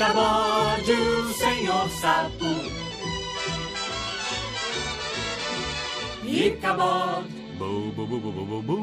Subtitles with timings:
[0.00, 2.52] Icabode, o senhor sapo.
[6.24, 7.28] Icabode.
[7.58, 8.78] Bu, bu, bu, bu, bu, bu, bu.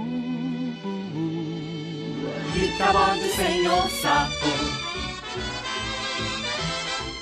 [2.55, 4.51] Icabode, senhor sapo.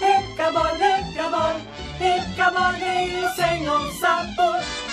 [0.04, 1.62] Icabode, Icabode,
[2.04, 4.85] Icabode, senhor sapo.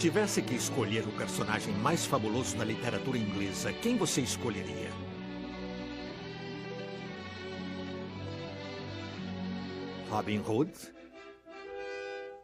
[0.00, 4.90] Tivesse que escolher o personagem mais fabuloso da literatura inglesa, quem você escolheria?
[10.08, 10.72] Robin Hood?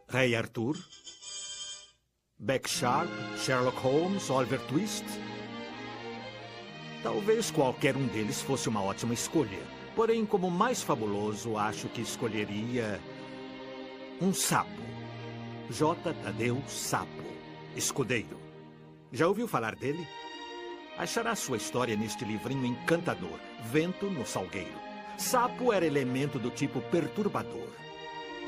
[0.07, 0.77] Rei Arthur?
[2.37, 3.09] Beck Sharp?
[3.39, 4.29] Sherlock Holmes?
[4.29, 5.05] Oliver Twist?
[7.01, 9.59] Talvez qualquer um deles fosse uma ótima escolha.
[9.95, 13.01] Porém, como mais fabuloso, acho que escolheria
[14.21, 14.69] um sapo.
[15.71, 16.13] J.
[16.23, 17.26] Tadeu Sapo,
[17.77, 18.37] escudeiro.
[19.11, 20.05] Já ouviu falar dele?
[20.97, 23.39] Achará sua história neste livrinho encantador,
[23.71, 24.79] Vento no Salgueiro.
[25.17, 27.69] Sapo era elemento do tipo perturbador.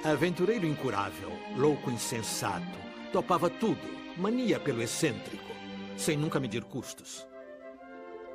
[0.03, 2.77] Aventureiro incurável, louco insensato,
[3.11, 5.51] topava tudo, mania pelo excêntrico,
[5.97, 7.27] sem nunca medir custos.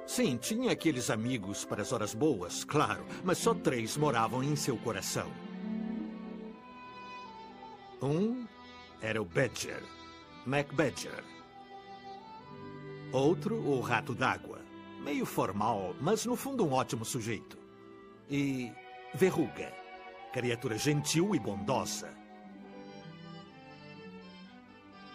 [0.07, 4.77] Sim, tinha aqueles amigos para as horas boas, claro, mas só três moravam em seu
[4.77, 5.31] coração.
[8.03, 8.47] Um
[9.01, 9.83] era o Badger,
[10.47, 11.25] Mac Badger.
[13.13, 14.61] Outro, o Rato d'Água.
[15.03, 17.59] Meio formal, mas no fundo um ótimo sujeito.
[18.29, 18.73] E
[19.15, 19.73] Verruga,
[20.33, 22.13] criatura gentil e bondosa.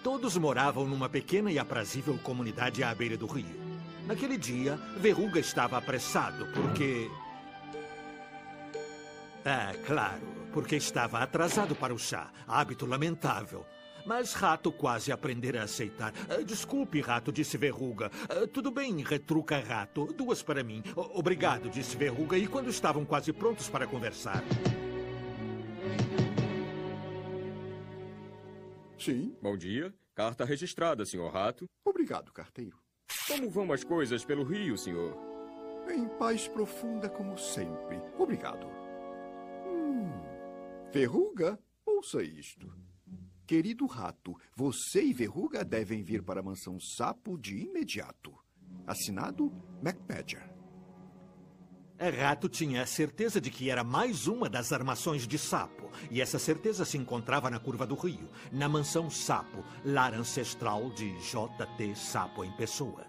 [0.03, 3.59] Todos moravam numa pequena e aprazível comunidade à beira do rio.
[4.07, 7.11] Naquele dia, Verruga estava apressado porque.
[9.45, 10.23] Ah, claro,
[10.53, 12.31] porque estava atrasado para o chá.
[12.47, 13.65] Hábito lamentável.
[14.09, 16.11] Mas Rato quase aprendera a aceitar.
[16.27, 18.09] Ah, Desculpe, Rato, disse Verruga.
[18.27, 20.07] Ah, Tudo bem, retruca Rato.
[20.13, 20.81] Duas para mim.
[20.95, 22.35] Obrigado, disse Verruga.
[22.35, 24.43] E quando estavam quase prontos para conversar.
[28.97, 29.93] Sim, Bom dia.
[30.15, 31.69] Carta registrada, senhor Rato.
[31.85, 32.79] obrigado, carteiro.
[33.27, 35.15] Como vão as coisas pelo rio, senhor?
[35.87, 38.01] Em paz profunda como sempre.
[38.17, 38.65] Obrigado.
[39.67, 40.09] Hum,
[40.91, 42.88] Verruga, ouça isto.
[43.49, 48.31] Querido rato, você e Verruga devem vir para a mansão Sapo de imediato.
[48.85, 49.51] Assinado
[49.81, 50.47] MacBadger.
[51.97, 55.89] A Rato tinha a certeza de que era mais uma das armações de sapo.
[56.11, 61.09] E essa certeza se encontrava na curva do rio, na mansão Sapo, lar ancestral de
[61.19, 61.95] J.T.
[61.95, 63.03] Sapo em pessoa.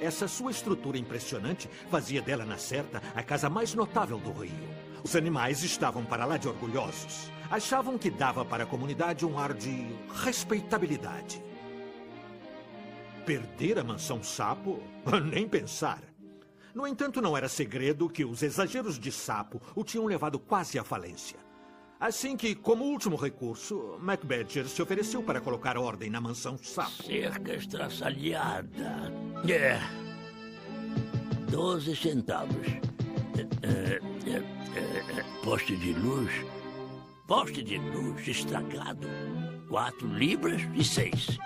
[0.00, 4.68] Essa sua estrutura impressionante fazia dela, na certa, a casa mais notável do rio.
[5.04, 7.32] Os animais estavam para lá de orgulhosos.
[7.50, 9.86] Achavam que dava para a comunidade um ar de
[10.24, 11.42] respeitabilidade.
[13.24, 14.82] Perder a mansão Sapo?
[15.30, 16.02] Nem pensar.
[16.74, 20.84] No entanto, não era segredo que os exageros de Sapo o tinham levado quase à
[20.84, 21.38] falência.
[22.00, 27.04] Assim que, como último recurso, MacBadger se ofereceu para colocar ordem na mansão Sapo.
[27.04, 29.12] Cerca estraçalhada.
[29.48, 29.80] É.
[31.48, 32.66] Doze centavos.
[33.38, 34.00] É, é,
[34.30, 36.30] é, é, poste de luz.
[37.26, 39.08] Poste de luz estragado.
[39.66, 41.38] Quatro libras e seis.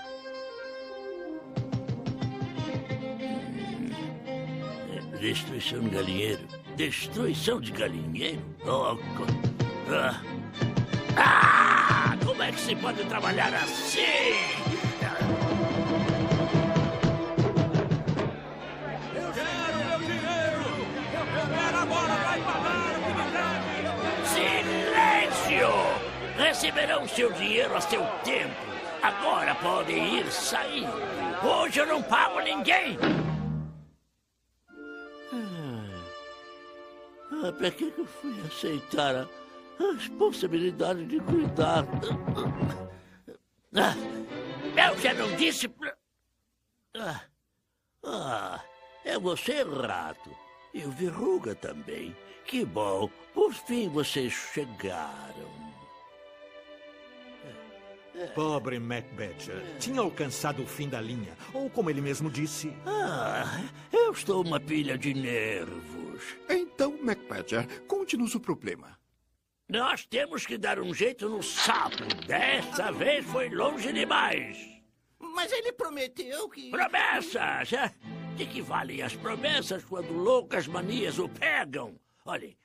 [5.20, 6.48] Destruição de galinheiro.
[6.76, 8.42] Destruição de galinheiro?
[8.66, 8.98] Oh,
[9.88, 10.20] ah.
[11.16, 12.16] Ah!
[12.26, 14.77] Como é que se pode trabalhar assim?
[26.58, 28.52] Receberão seu dinheiro a seu tempo.
[29.00, 30.90] Agora podem ir saindo.
[31.40, 32.98] Hoje eu não pago ninguém.
[37.30, 39.28] Ah, pra que que eu fui aceitar a
[39.78, 41.84] a responsabilidade de cuidar?
[43.76, 43.94] Ah,
[44.90, 45.94] eu já não disse pra...
[46.96, 47.20] Ah,
[48.04, 48.60] ah,
[49.04, 50.36] é você, rato.
[50.74, 52.16] E o verruga também.
[52.44, 53.08] Que bom.
[53.32, 55.67] Por fim vocês chegaram.
[58.34, 59.78] Pobre Macbeth.
[59.78, 61.36] Tinha alcançado o fim da linha.
[61.52, 63.62] Ou, como ele mesmo disse, Ah,
[63.92, 66.36] eu estou uma pilha de nervos.
[66.48, 68.98] Então, Macbadger, conte-nos o problema.
[69.68, 72.04] Nós temos que dar um jeito no sapo.
[72.26, 74.58] Dessa vez foi longe demais.
[75.20, 76.70] Mas ele prometeu que.
[76.70, 77.72] Promessas!
[77.72, 77.94] é?
[78.36, 81.98] De que valem as promessas quando loucas manias o pegam?
[82.24, 82.56] Olhem,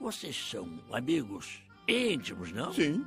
[0.00, 2.72] vocês são amigos íntimos, não?
[2.72, 3.04] Sim.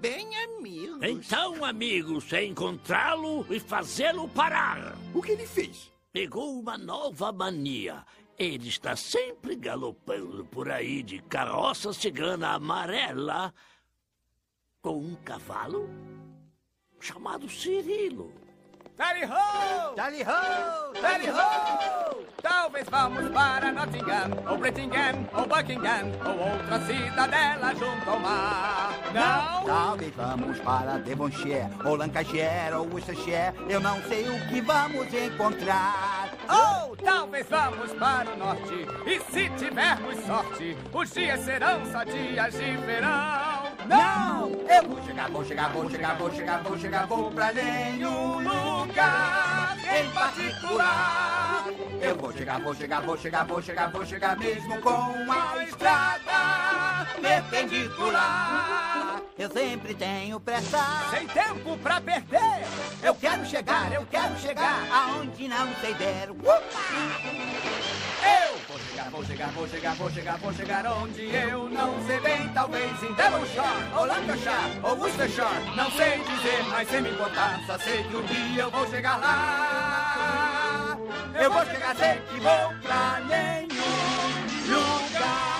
[0.00, 0.98] Bem amigos.
[1.02, 4.96] Então, amigos, é encontrá-lo e fazê-lo parar.
[5.14, 5.92] O que ele fez?
[6.12, 8.04] Pegou uma nova mania.
[8.38, 13.54] Ele está sempre galopando por aí de carroça cigana amarela
[14.80, 15.88] com um cavalo
[16.98, 18.32] chamado Cirilo.
[18.96, 19.94] Tally ho!
[19.96, 20.92] Tally ho!
[21.00, 22.26] Tally ho!
[22.42, 28.92] Talvez vamos para Nottingham, ou Brettingham, ou Buckingham, ou outra cidadela junto ao mar.
[29.14, 29.64] Não?
[29.64, 33.54] Talvez vamos para Devonshire, ou Lancashire, ou Worcestershire.
[33.68, 36.30] Eu não sei o que vamos encontrar.
[36.48, 42.52] Ou talvez vamos para o norte, e se tivermos sorte, os dias serão só dias
[42.52, 43.51] de verão.
[43.88, 44.50] Não!
[44.68, 49.76] Eu vou chegar, vou chegar, vou chegar, vou chegar, vou chegar, vou pra nenhum lugar
[49.78, 51.64] em particular.
[52.00, 57.06] Eu vou chegar, vou chegar, vou chegar, vou chegar, vou chegar mesmo com a estrada
[57.20, 59.20] perpendicular.
[59.38, 60.78] Eu sempre tenho pressa.
[61.10, 62.64] Sem tempo pra perder!
[63.02, 66.28] Eu quero chegar, eu quero chegar aonde não sei der.
[68.22, 72.20] Eu vou chegar, vou chegar, vou chegar, vou chegar, vou chegar onde eu não sei
[72.20, 75.76] bem, talvez em Devonshire, ou Lancashire, ou Worcestershire.
[75.76, 79.16] Não sei dizer, mas sem me importar, só sei que um dia eu vou chegar
[79.18, 80.96] lá.
[81.34, 83.72] Eu vou chegar, sei que vou pra nenhum
[84.68, 85.52] lugar.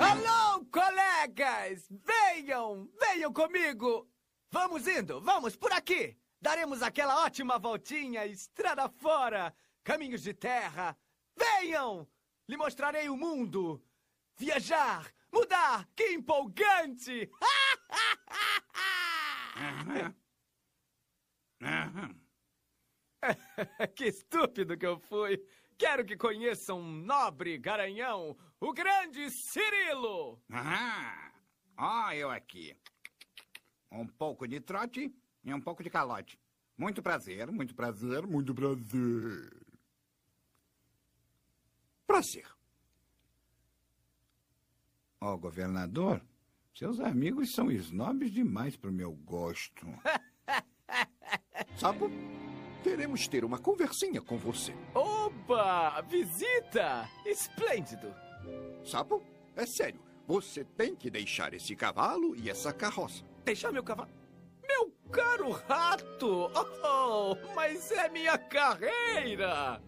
[0.00, 1.88] Alô, colegas!
[1.88, 4.09] Venham, venham comigo!
[4.52, 6.18] Vamos indo, vamos por aqui!
[6.40, 9.54] Daremos aquela ótima voltinha, estrada fora,
[9.84, 10.98] caminhos de terra.
[11.36, 12.08] Venham!
[12.48, 13.80] Lhe mostrarei o mundo!
[14.36, 17.30] Viajar, mudar, que empolgante!
[23.94, 25.40] que estúpido que eu fui!
[25.78, 30.42] Quero que conheçam um nobre garanhão, o grande Cirilo!
[30.50, 31.30] Ah,
[31.78, 32.76] ó, eu aqui.
[33.90, 35.14] Um pouco de trote
[35.44, 36.38] e um pouco de calote.
[36.76, 39.52] Muito prazer, muito prazer, muito prazer.
[42.06, 42.46] Prazer.
[45.20, 46.22] Ó, governador,
[46.72, 49.86] seus amigos são snobs demais pro meu gosto.
[51.76, 52.10] Sapo,
[52.82, 54.74] queremos ter uma conversinha com você.
[54.94, 56.00] Oba!
[56.02, 57.08] Visita!
[57.26, 58.14] Esplêndido!
[58.82, 59.22] Sapo,
[59.54, 60.00] é sério.
[60.26, 63.24] Você tem que deixar esse cavalo e essa carroça.
[63.50, 64.08] Deixar meu cavalo.
[64.62, 66.48] Meu caro rato!
[66.84, 69.82] Oh, mas é minha carreira!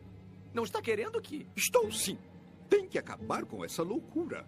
[0.52, 1.46] Não está querendo que.
[1.54, 2.18] Estou sim.
[2.68, 4.44] Tem que acabar com essa loucura.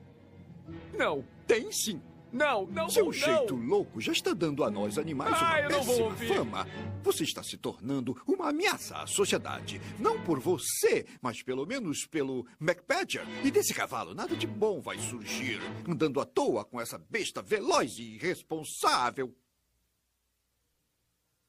[0.99, 2.03] Não, Tem sim.
[2.35, 3.13] Não, não Seu não.
[3.13, 6.29] jeito louco já está dando a nós animais Ah, uma eu não vou péssima ouvir.
[6.29, 6.67] fama.
[7.03, 9.81] Você está se tornando uma ameaça à sociedade.
[9.99, 13.25] Não por você, mas pelo menos pelo Macbadger.
[13.45, 15.61] E desse cavalo nada de bom vai surgir.
[15.89, 19.35] Andando à toa com essa besta veloz e irresponsável.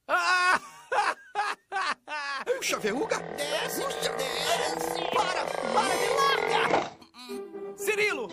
[0.08, 0.62] Ah!
[2.46, 3.18] Puxa, verruga!
[3.38, 3.82] Desce,
[4.18, 5.01] desce.
[5.15, 5.46] Para!
[5.74, 7.77] Para de larga!
[7.77, 8.27] Cirilo!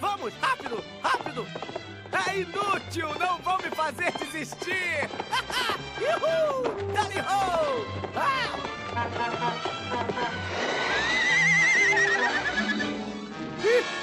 [0.00, 1.46] Vamos, rápido, rápido!
[2.12, 3.08] É inútil!
[3.18, 5.08] Não vão me fazer desistir!
[6.00, 6.92] Uhul!
[6.92, 7.86] Dali ho!
[8.16, 8.48] Ah!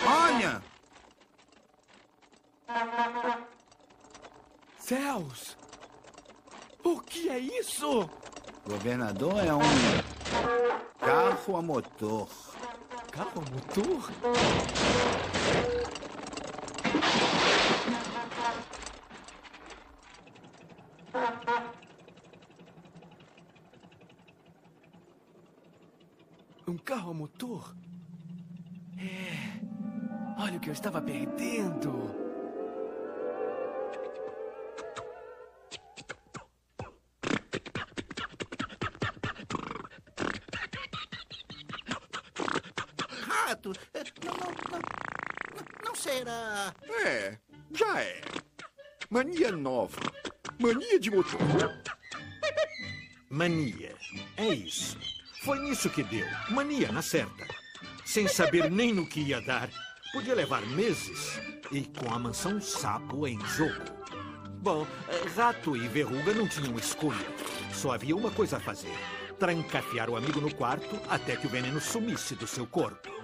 [0.08, 0.62] Olha!
[4.78, 5.58] Céus!
[6.84, 8.08] O que é isso?
[8.68, 9.60] Governador é um
[11.00, 12.28] carro a motor.
[13.12, 14.12] Carro a motor?
[26.68, 27.76] Um carro a motor?
[28.98, 30.42] É.
[30.42, 32.16] Olha o que eu estava perdendo.
[43.28, 44.75] Rato, eh, não, não, não,
[46.06, 46.72] será...
[47.04, 47.38] É,
[47.72, 48.22] já é.
[49.10, 50.00] Mania nova.
[50.60, 51.40] Mania de motor.
[53.28, 53.96] Mania.
[54.38, 55.00] É isso.
[55.44, 56.28] Foi nisso que deu.
[56.52, 57.48] Mania na certa.
[58.06, 59.68] Sem saber nem no que ia dar.
[60.14, 61.40] Podia levar meses.
[61.72, 63.96] E com a mansão sapo em jogo.
[64.62, 67.28] Bom, eh, Rato e Verruga não tinham escolha.
[67.74, 68.96] Só havia uma coisa a fazer.
[69.40, 73.15] Trancafiar o amigo no quarto até que o veneno sumisse do seu corpo.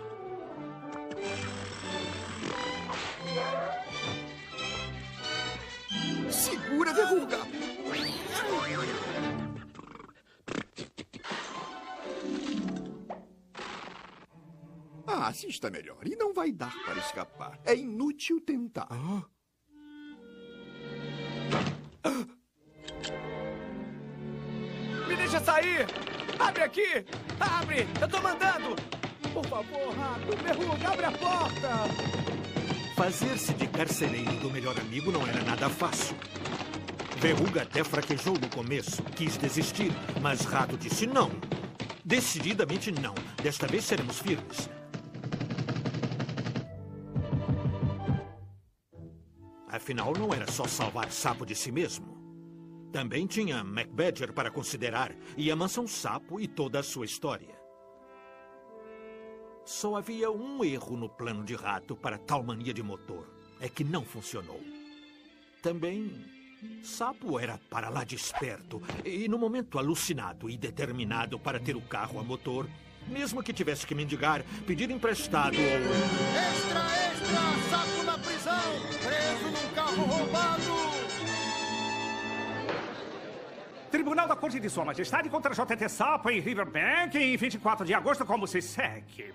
[15.52, 16.00] Está melhor.
[16.06, 17.60] E não vai dar para escapar.
[17.66, 18.88] É inútil tentar.
[25.08, 25.86] Me deixa sair!
[26.40, 27.06] Abre aqui!
[27.40, 27.88] Abre!
[28.02, 28.76] Eu tô mandando!
[29.34, 31.70] Por favor, rato, verruga, abre a porta!
[32.96, 36.16] Fazer-se de carcereiro do melhor amigo não era nada fácil.
[37.18, 39.92] Verruga até fraquejou no começo, quis desistir,
[40.22, 41.30] mas Rato disse não.
[42.04, 43.14] Decididamente não.
[43.42, 44.70] Desta vez seremos firmes.
[49.82, 52.16] Afinal, não era só salvar Sapo de si mesmo.
[52.94, 57.60] Também tinha MacBadger para considerar e a mansão Sapo e toda a sua história.
[59.66, 63.28] Só havia um erro no plano de rato para tal mania de motor.
[63.60, 64.62] É que não funcionou.
[65.64, 66.14] Também,
[66.84, 68.80] Sapo era para lá de esperto.
[69.04, 72.70] E no momento alucinado e determinado para ter o carro a motor,
[73.08, 75.64] mesmo que tivesse que mendigar, pedir emprestado ou...
[75.64, 77.70] Extra, extra!
[77.72, 78.01] Sapo
[79.92, 80.62] carro roubado!
[83.92, 88.26] Tribunal da Corte de Sua Majestade contra JT Sapo em Riverbank em 24 de agosto,
[88.26, 89.34] como se segue.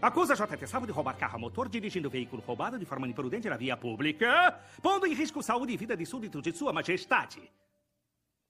[0.00, 3.56] Acusa JT Sapo de roubar carro a motor dirigindo veículo roubado de forma imprudente na
[3.56, 7.50] via pública, pondo em risco saúde e vida de súditos de Sua Majestade.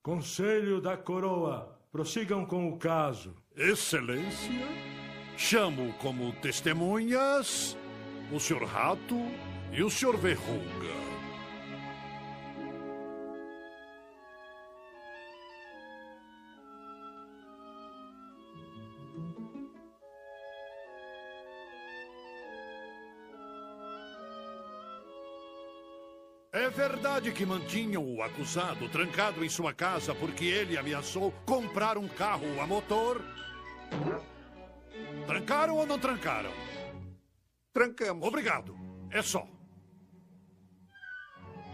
[0.03, 3.35] Conselho da Coroa, prossigam com o caso.
[3.57, 4.67] Excelência,
[5.37, 7.77] chamo como testemunhas
[8.33, 8.65] o Sr.
[8.65, 9.17] Rato
[9.73, 10.17] e o Sr.
[10.17, 11.07] Verruga.
[26.53, 32.09] É verdade que mantinham o acusado trancado em sua casa porque ele ameaçou comprar um
[32.09, 33.23] carro a motor?
[35.27, 36.66] Trancaram ou não trancaram?
[37.77, 38.27] Trancamos.
[38.27, 38.75] Obrigado.
[39.11, 39.47] É só.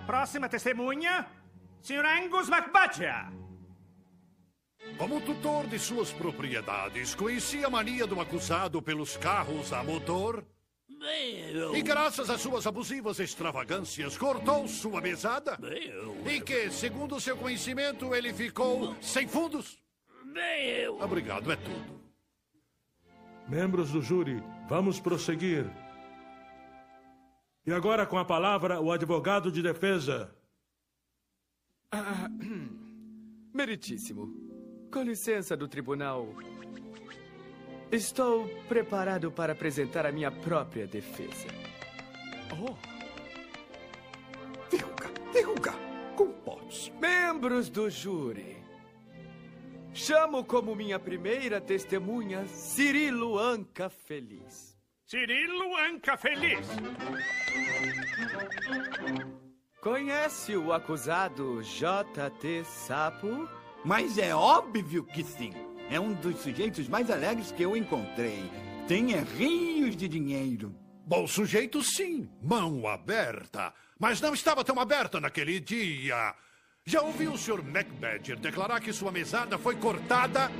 [0.05, 1.29] Próxima testemunha,
[1.81, 2.05] Sr.
[2.05, 3.31] Angus McButcher.
[4.99, 10.45] Como tutor de suas propriedades, conhecia a mania do acusado pelos carros a motor?
[10.89, 11.77] Bem, eu...
[11.77, 15.57] E graças às suas abusivas extravagâncias, cortou sua mesada?
[15.57, 16.21] Bem, eu...
[16.27, 19.81] E que, segundo seu conhecimento, ele ficou sem fundos?
[20.33, 21.01] Bem, eu...
[21.01, 22.03] Obrigado, é tudo.
[23.49, 25.71] Membros do júri, vamos prosseguir.
[27.65, 30.35] E agora com a palavra o advogado de defesa.
[31.91, 32.29] Ah,
[33.55, 34.35] meritíssimo.
[34.93, 36.29] Com licença do tribunal.
[37.91, 41.47] Estou preparado para apresentar a minha própria defesa.
[42.51, 42.75] Oh.
[44.71, 45.73] Verruga, verruga,
[46.17, 46.91] comporte-se.
[46.93, 48.57] Membros do júri.
[49.95, 54.72] Chamo como minha primeira testemunha Cirilo Anca Feliz.
[55.13, 56.67] Cirilo Anca Feliz.
[59.83, 63.47] Conhece o acusado JT Sapo?
[63.85, 65.53] Mas é óbvio que sim.
[65.91, 68.51] É um dos sujeitos mais alegres que eu encontrei.
[68.89, 70.75] Tem é rios de dinheiro.
[71.05, 72.27] Bom sujeito, sim.
[72.41, 73.75] Mão aberta.
[73.99, 76.35] Mas não estava tão aberta naquele dia.
[76.87, 77.63] Já ouviu o Sr.
[77.63, 80.51] MacBadger declarar que sua mesada foi cortada?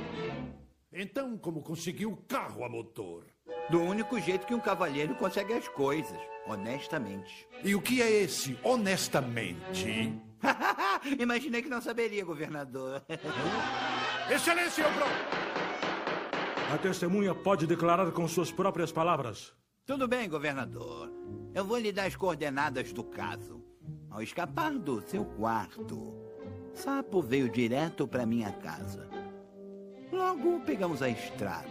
[0.91, 3.32] Então, como conseguiu o carro a motor?
[3.69, 7.47] Do único jeito que um cavalheiro consegue as coisas, honestamente.
[7.63, 10.13] E o que é esse honestamente?
[11.19, 13.03] Imaginei que não saberia, governador.
[14.29, 15.05] Excelência, Bro!
[16.73, 19.53] A testemunha pode declarar com suas próprias palavras.
[19.85, 21.11] Tudo bem, governador.
[21.53, 23.63] Eu vou lhe dar as coordenadas do caso.
[24.09, 26.13] Ao escapar do seu quarto,
[26.73, 29.07] Sapo veio direto para minha casa.
[30.11, 31.67] Logo pegamos a estrada.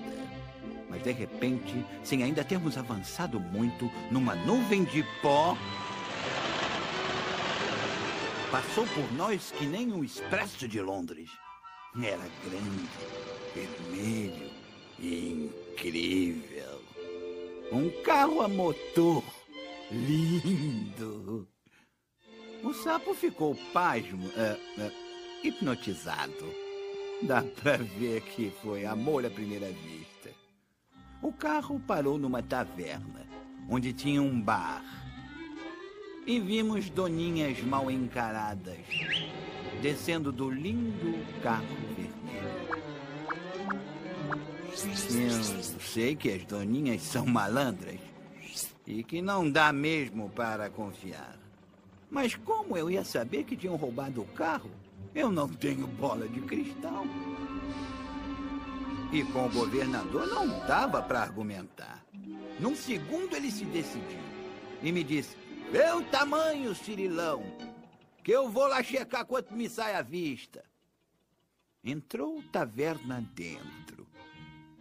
[0.92, 5.56] Mas de repente, sem ainda termos avançado muito, numa nuvem de pó.
[8.50, 11.30] Passou por nós que nem o expresso de Londres.
[11.96, 12.88] Era grande,
[13.54, 14.50] vermelho
[14.99, 16.82] e incrível.
[17.72, 19.25] Um carro a motor
[19.90, 21.49] lindo.
[22.62, 24.92] O sapo ficou pasmo, é, é,
[25.42, 26.54] hipnotizado.
[27.22, 30.41] Dá pra ver que foi amor à primeira vista.
[31.23, 33.25] O carro parou numa taverna,
[33.71, 34.85] onde tinha um bar.
[36.26, 38.79] E vimos doninhas mal encaradas,
[39.81, 41.64] descendo do lindo carro
[41.97, 42.83] vermelho.
[45.29, 48.00] Eu sei que as doninhas são malandras
[48.85, 51.38] e que não dá mesmo para confiar.
[52.11, 54.71] Mas como eu ia saber que tinham roubado o carro?
[55.14, 57.07] Eu não tenho bola de cristal.
[59.12, 62.02] E com o governador não dava para argumentar.
[62.59, 64.19] Num segundo ele se decidiu
[64.83, 65.37] e me disse:
[65.97, 67.42] o tamanho, Cirilão,
[68.25, 70.64] que eu vou lá checar quanto me sai à vista.
[71.85, 74.07] Entrou taverna dentro.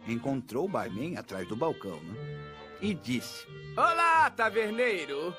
[0.06, 2.14] Encontrou o barman atrás do balcão, né?
[2.80, 3.46] E disse:
[3.76, 5.34] Olá, taverneiro!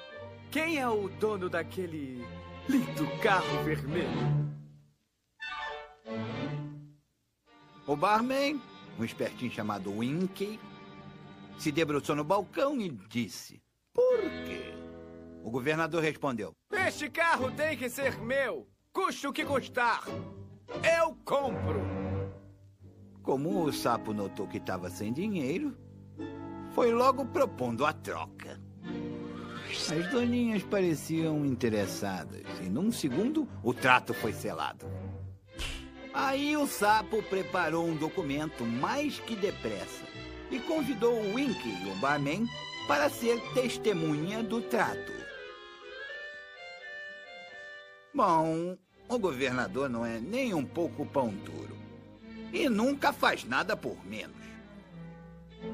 [0.51, 2.23] Quem é o dono daquele
[2.69, 4.53] lindo carro vermelho?
[7.85, 8.61] O barman,
[8.99, 10.59] um espertinho chamado Winky,
[11.57, 13.61] se debruçou no balcão e disse:
[13.93, 14.73] Por quê?
[15.43, 20.03] O governador respondeu: Este carro tem que ser meu, custe o que custar.
[20.99, 21.81] Eu compro.
[23.21, 25.77] Como o sapo notou que estava sem dinheiro,
[26.71, 28.59] foi logo propondo a troca.
[29.69, 34.85] As doninhas pareciam interessadas e, num segundo, o trato foi selado.
[36.13, 40.03] Aí o sapo preparou um documento mais que depressa
[40.51, 42.47] e convidou o Winky, o barman,
[42.87, 45.11] para ser testemunha do trato.
[48.13, 48.77] Bom,
[49.09, 51.75] o governador não é nem um pouco pão duro
[52.51, 54.43] e nunca faz nada por menos.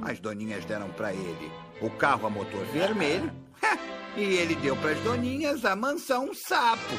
[0.01, 3.29] As doninhas deram para ele o carro a motor vermelho
[4.15, 6.95] e ele deu para as doninhas a mansão sapo.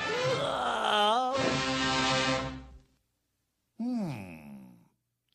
[3.80, 4.76] Hum,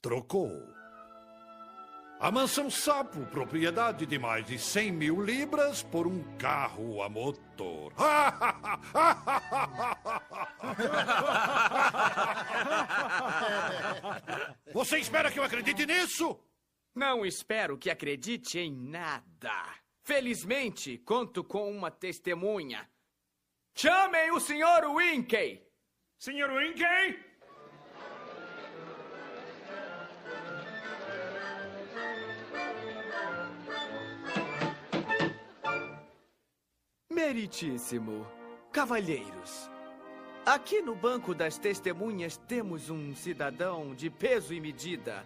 [0.03, 0.51] trocou.
[2.19, 7.91] A mansão Sapo, propriedade de mais de 100 mil libras por um carro a motor.
[14.71, 16.39] Você espera que eu acredite nisso?
[16.93, 19.73] Não espero que acredite em nada.
[20.03, 22.87] Felizmente, conto com uma testemunha.
[23.73, 24.85] Chamem o Sr.
[24.93, 25.65] Winkey!
[26.17, 26.49] Sr.
[26.51, 27.34] Winkey?
[37.15, 38.27] Meritíssimo.
[38.73, 39.71] Cavalheiros,
[40.45, 45.25] aqui no banco das testemunhas temos um cidadão de peso e medida.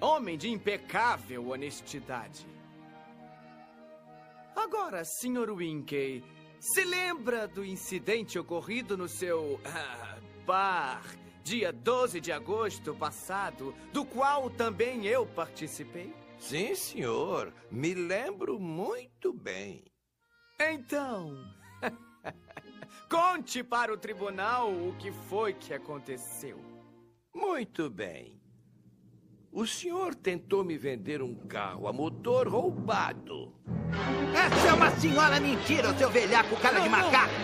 [0.00, 2.44] Homem de impecável honestidade.
[4.56, 5.52] Agora, Sr.
[5.52, 6.24] Winkey,
[6.58, 11.04] se lembra do incidente ocorrido no seu ah, bar,
[11.44, 16.12] dia 12 de agosto passado, do qual também eu participei?
[16.36, 17.54] Sim, senhor.
[17.70, 19.91] Me lembro muito bem.
[20.70, 21.44] Então,
[23.10, 26.58] conte para o tribunal o que foi que aconteceu.
[27.34, 28.40] Muito bem.
[29.50, 33.52] O senhor tentou me vender um carro a motor roubado.
[34.34, 37.34] Essa é uma senhora mentira, seu velhaco cara não, de macaco!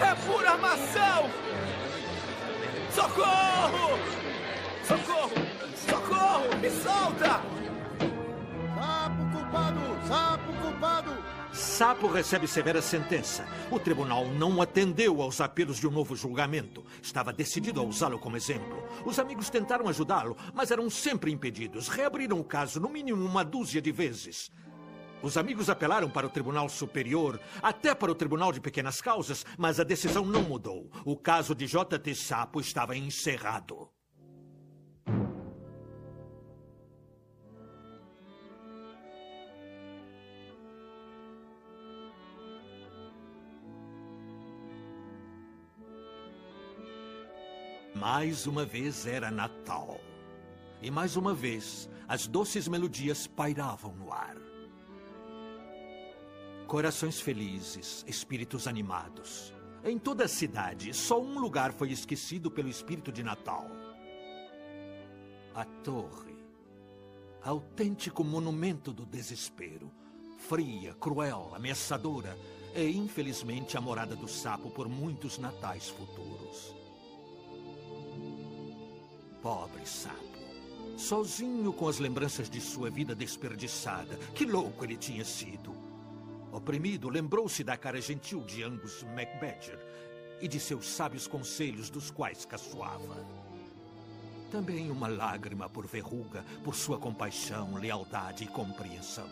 [0.00, 1.30] É pura armação!
[2.92, 4.27] Socorro!
[11.78, 13.46] Sapo recebe severa sentença.
[13.70, 16.84] O tribunal não atendeu aos apelos de um novo julgamento.
[17.00, 18.82] Estava decidido a usá-lo como exemplo.
[19.04, 21.86] Os amigos tentaram ajudá-lo, mas eram sempre impedidos.
[21.86, 24.50] Reabriram o caso no mínimo uma dúzia de vezes.
[25.22, 29.78] Os amigos apelaram para o Tribunal Superior, até para o Tribunal de Pequenas Causas, mas
[29.78, 30.90] a decisão não mudou.
[31.04, 32.12] O caso de J.T.
[32.16, 33.88] Sapo estava encerrado.
[47.98, 50.00] Mais uma vez era Natal.
[50.80, 54.36] E mais uma vez, as doces melodias pairavam no ar.
[56.68, 59.52] Corações felizes, espíritos animados.
[59.82, 63.66] Em toda a cidade, só um lugar foi esquecido pelo espírito de Natal:
[65.52, 66.36] a torre.
[67.42, 69.90] Autêntico monumento do desespero.
[70.36, 72.38] Fria, cruel, ameaçadora.
[72.76, 76.77] É infelizmente a morada do sapo por muitos natais futuros.
[79.48, 80.38] Pobre sapo.
[80.98, 84.14] Sozinho com as lembranças de sua vida desperdiçada.
[84.34, 85.74] Que louco ele tinha sido.
[86.52, 89.78] Oprimido, lembrou-se da cara gentil de Angus MacBadger
[90.38, 93.26] e de seus sábios conselhos dos quais caçoava.
[94.50, 99.30] Também uma lágrima por verruga, por sua compaixão, lealdade e compreensão.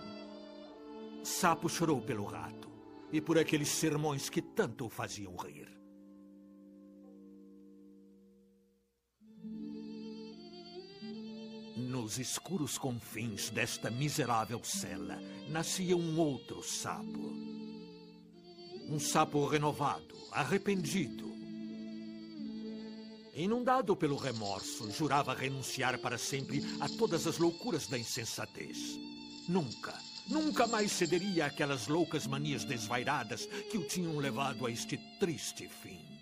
[1.23, 2.71] Sapo chorou pelo rato
[3.13, 5.66] e por aqueles sermões que tanto o faziam rir.
[11.77, 17.35] Nos escuros confins desta miserável cela, nascia um outro sapo.
[18.89, 21.27] Um sapo renovado, arrependido.
[23.35, 28.99] Inundado pelo remorso, jurava renunciar para sempre a todas as loucuras da insensatez.
[29.47, 29.95] Nunca,
[30.27, 36.16] nunca mais cederia àquelas loucas manias desvairadas que o tinham levado a este triste fim.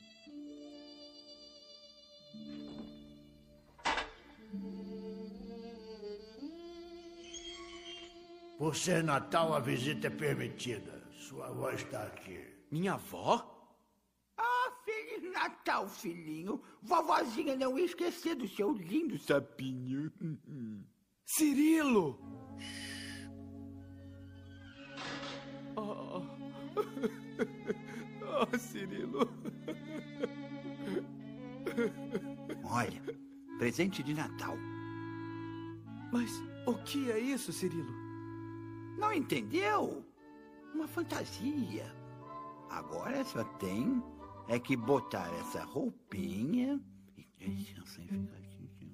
[8.65, 11.07] Por ser Natal, a visita é permitida.
[11.13, 12.41] Sua avó está aqui.
[12.71, 13.77] Minha avó?
[14.39, 16.63] Ah, Feliz Natal, filhinho.
[16.81, 20.11] Vovozinha não ia esquecer do seu lindo sapinho.
[21.27, 22.19] Cirilo!
[25.77, 26.23] Oh,
[28.23, 29.29] oh Cirilo.
[32.65, 33.03] Olha,
[33.59, 34.57] presente de Natal.
[36.11, 36.31] Mas
[36.65, 38.04] o que é isso, Cirilo?
[38.99, 40.05] Não entendeu?
[40.75, 41.95] Uma fantasia.
[42.71, 44.03] Agora só tem
[44.49, 46.81] é que botar essa roupinha.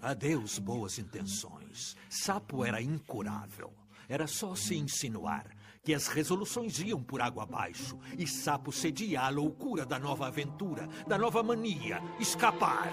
[0.01, 1.97] Adeus, boas intenções.
[2.09, 3.73] Sapo era incurável.
[4.09, 9.29] Era só se insinuar que as resoluções iam por água abaixo e Sapo cedia à
[9.29, 12.91] loucura da nova aventura, da nova mania, escapar.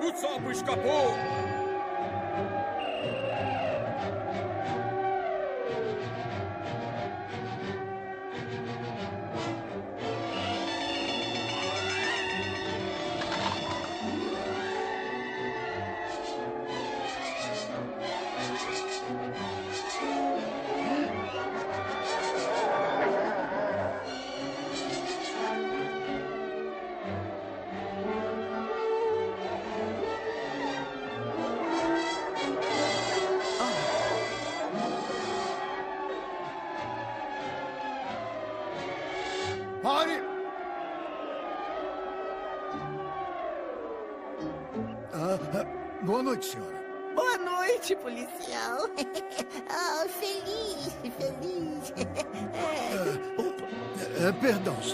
[0.00, 1.53] O sapo escapou!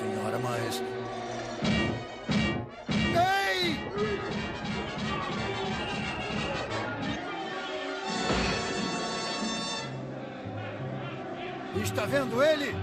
[0.01, 0.83] Senhora, mas.
[3.53, 3.79] Ei!
[11.83, 12.75] Está vendo ele?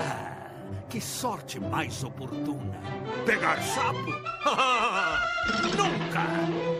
[0.00, 0.50] Ah,
[0.88, 2.80] que sorte mais oportuna.
[3.24, 4.10] Pegar sapo?
[5.76, 6.75] Nunca!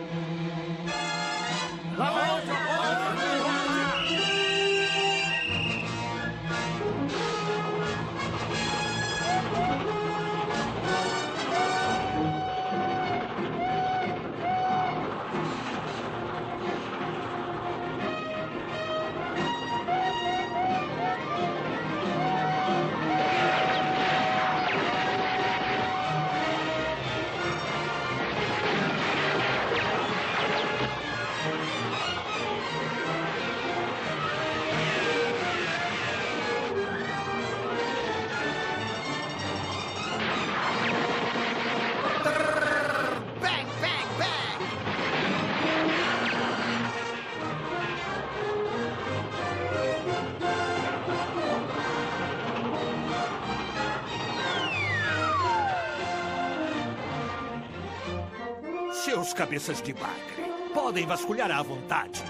[59.57, 62.23] Cabeças de bagre podem vasculhar à vontade.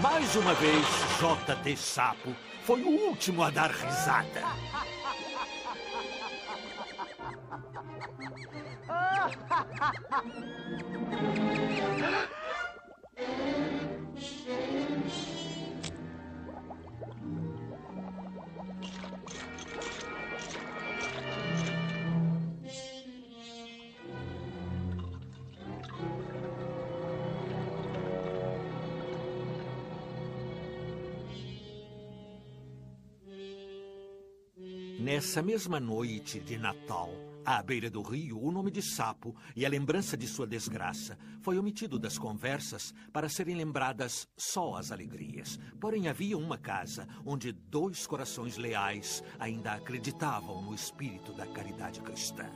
[0.00, 0.84] Mais uma vez,
[1.18, 1.76] J.T.
[1.76, 4.42] Sapo foi o último a dar risada.
[35.38, 37.12] Nessa mesma noite de Natal,
[37.44, 41.56] à beira do rio, o nome de Sapo e a lembrança de sua desgraça foi
[41.56, 45.56] omitido das conversas para serem lembradas só as alegrias.
[45.78, 52.50] Porém, havia uma casa onde dois corações leais ainda acreditavam no espírito da caridade cristã.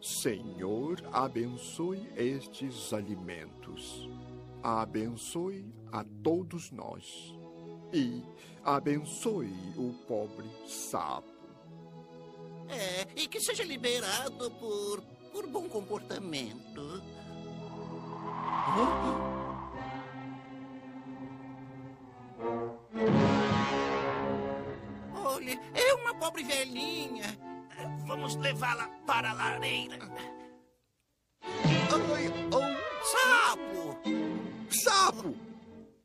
[0.00, 4.08] Senhor, abençoe estes alimentos.
[4.62, 7.39] Abençoe a todos nós.
[7.92, 8.22] E
[8.64, 11.28] abençoe o pobre sapo.
[12.68, 17.02] É, e que seja liberado por, por bom comportamento.
[25.14, 27.36] Olha, é uma pobre velhinha.
[28.06, 29.98] Vamos levá-la para a lareira.
[31.42, 33.98] Ai, oh, Sapo!
[34.70, 35.34] sapo!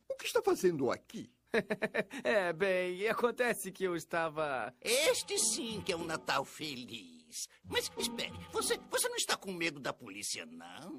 [0.09, 1.34] O que está fazendo aqui?
[2.23, 4.73] é, bem, acontece que eu estava.
[4.81, 7.49] Este sim que é um Natal feliz.
[7.69, 10.97] Mas espere, você, você não está com medo da polícia, não?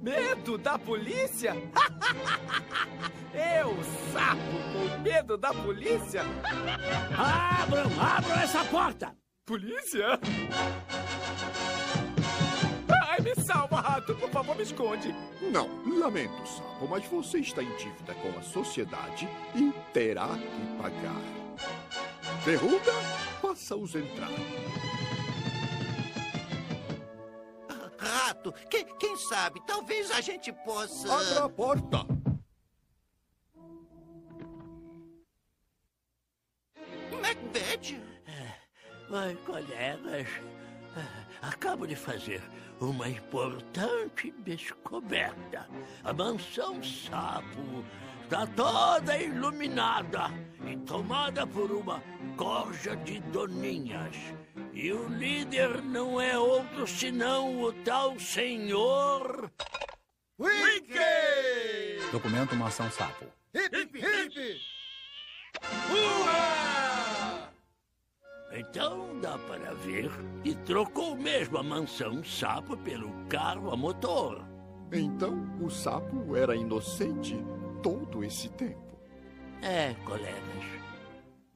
[0.00, 1.52] Medo da polícia?
[3.34, 3.76] eu,
[4.12, 4.40] sapo,
[4.72, 6.22] com medo da polícia?
[7.18, 9.14] Abram, abram essa porta!
[9.44, 10.18] Polícia?
[12.88, 13.73] Ai, me salva,
[14.04, 14.14] rato!
[14.16, 15.14] Por favor, me esconde!
[15.40, 21.20] Não, lamento, sapo, mas você está em dívida com a sociedade e terá que pagar.
[22.44, 22.92] Verruga,
[23.40, 24.30] faça-os entrar.
[27.98, 31.12] Rato, que- quem sabe, talvez a gente possa.
[31.12, 32.06] Abra a porta.
[37.20, 38.00] Macbeth?
[39.10, 40.28] Oi, colegas.
[40.96, 42.42] Ah, Acabo de fazer
[42.80, 45.68] uma importante descoberta.
[46.02, 47.84] A mansão Sapo
[48.22, 50.30] está toda iluminada
[50.66, 52.02] e tomada por uma
[52.36, 54.16] corja de doninhas.
[54.72, 59.50] E o líder não é outro senão o tal senhor.
[60.38, 62.10] Wiki!
[62.10, 63.26] Documento Mansão Sapo.
[63.54, 64.60] Hip, hip!
[68.68, 70.10] Então dá para ver
[70.42, 74.44] que trocou mesmo a mansão Sapo pelo carro a motor.
[74.92, 77.36] Então, o sapo era inocente
[77.82, 78.98] todo esse tempo.
[79.60, 80.64] É, colegas.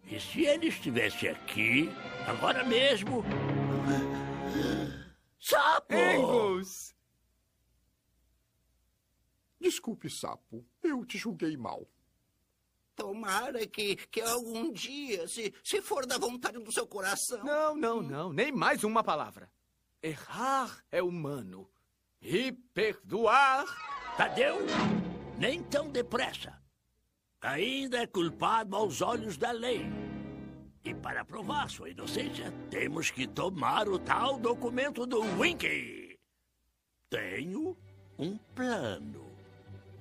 [0.05, 1.89] E se ele estivesse aqui,
[2.27, 3.25] agora mesmo.
[5.39, 5.95] Sapo!
[5.95, 6.95] Angus!
[9.61, 10.65] Desculpe, sapo.
[10.83, 11.87] Eu te julguei mal.
[12.99, 17.45] Tomara que, que algum dia, se, se for da vontade do seu coração.
[17.45, 19.49] Não, não, não, nem mais uma palavra.
[20.03, 21.71] Errar é humano.
[22.21, 23.65] E perdoar.
[24.17, 24.57] Tadeu,
[25.39, 26.61] nem tão depressa.
[27.41, 29.87] Ainda é culpado aos olhos da lei.
[30.85, 36.19] E para provar sua inocência, temos que tomar o tal documento do Winky.
[37.09, 37.77] Tenho
[38.19, 39.28] um plano.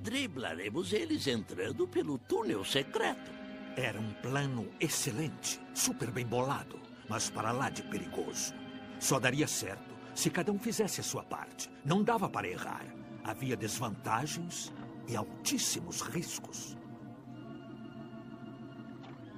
[0.07, 3.29] Driblaremos eles entrando pelo túnel secreto.
[3.75, 8.53] Era um plano excelente, super bem bolado, mas para lá de perigoso.
[9.01, 11.69] Só daria certo se cada um fizesse a sua parte.
[11.83, 12.85] Não dava para errar.
[13.21, 14.71] Havia desvantagens
[15.09, 16.77] e altíssimos riscos.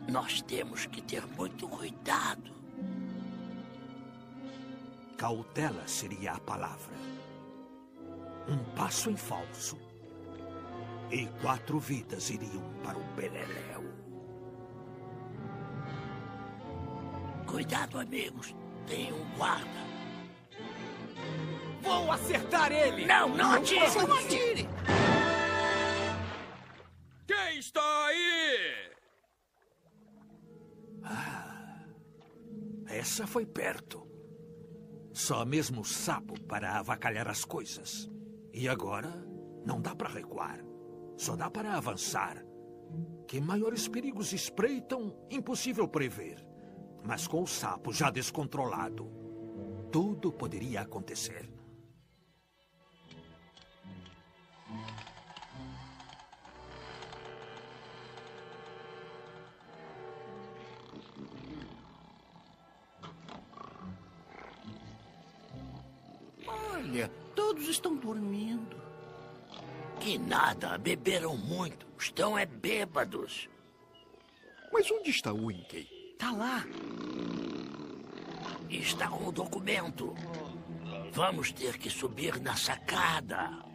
[0.08, 2.54] Nós temos que ter muito cuidado.
[5.18, 6.94] Cautela seria a palavra.
[8.48, 9.89] Um passo em falso.
[11.12, 13.84] E quatro vidas iriam para o Beleléu.
[17.48, 18.56] Cuidado, amigos.
[18.86, 19.90] Tem um guarda.
[21.82, 23.06] Vou acertar ele!
[23.06, 23.96] Não, não atire!
[23.96, 24.70] Não atire!
[27.26, 28.90] Quem está aí?
[32.88, 34.08] Essa foi perto.
[35.14, 38.10] Só mesmo o sapo para avacalhar as coisas.
[38.54, 39.10] E agora,
[39.66, 40.69] não dá para recuar.
[41.20, 42.42] Só dá para avançar.
[43.28, 46.48] Que maiores perigos espreitam, impossível prever.
[47.04, 49.12] Mas com o sapo já descontrolado,
[49.92, 51.52] tudo poderia acontecer.
[66.48, 68.79] Olha, todos estão dormindo.
[70.10, 71.86] Que nada, beberam muito.
[71.96, 73.48] Estão é bêbados.
[74.74, 76.16] Mas onde está o Winkey?
[76.18, 76.66] Tá lá.
[78.68, 80.16] Está com o documento.
[81.12, 83.69] Vamos ter que subir na sacada.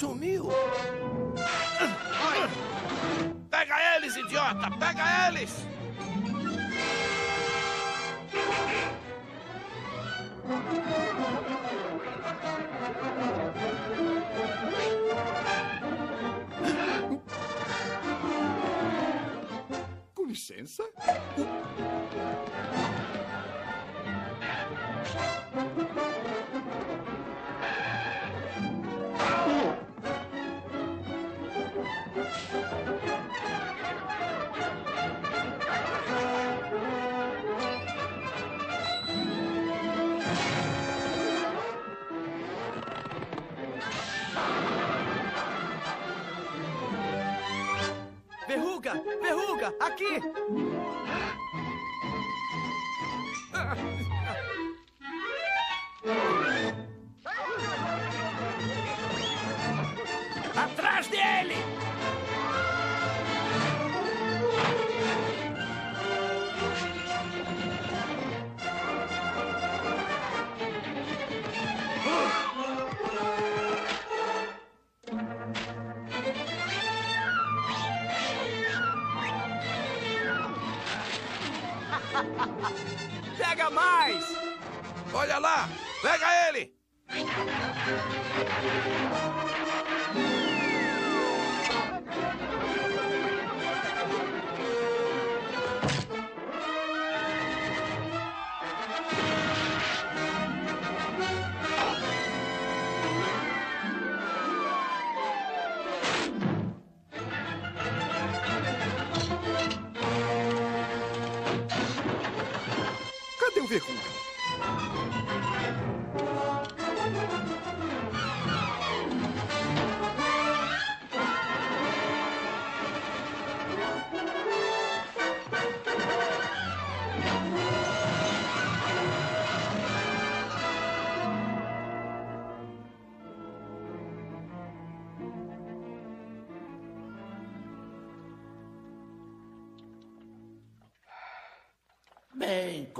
[0.00, 0.48] Sumiu.
[3.50, 4.70] Pega eles, idiota!
[4.78, 5.52] Pega eles!
[20.14, 20.82] Com licença.
[49.78, 50.20] Aqui!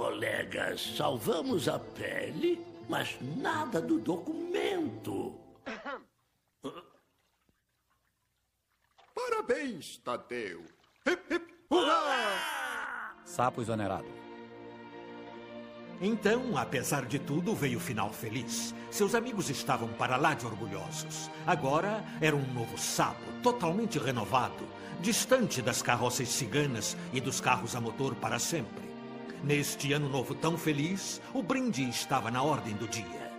[0.01, 5.35] Colegas, salvamos a pele, mas nada do documento.
[9.13, 10.63] Parabéns, Tadeu.
[13.23, 14.07] Sapo exonerado.
[16.01, 18.73] Então, apesar de tudo, veio o final feliz.
[18.89, 21.29] Seus amigos estavam para lá de orgulhosos.
[21.45, 24.67] Agora era um novo sapo, totalmente renovado,
[24.99, 28.90] distante das carroças ciganas e dos carros a motor para sempre.
[29.43, 33.31] Neste ano novo tão feliz, o brinde estava na ordem do dia.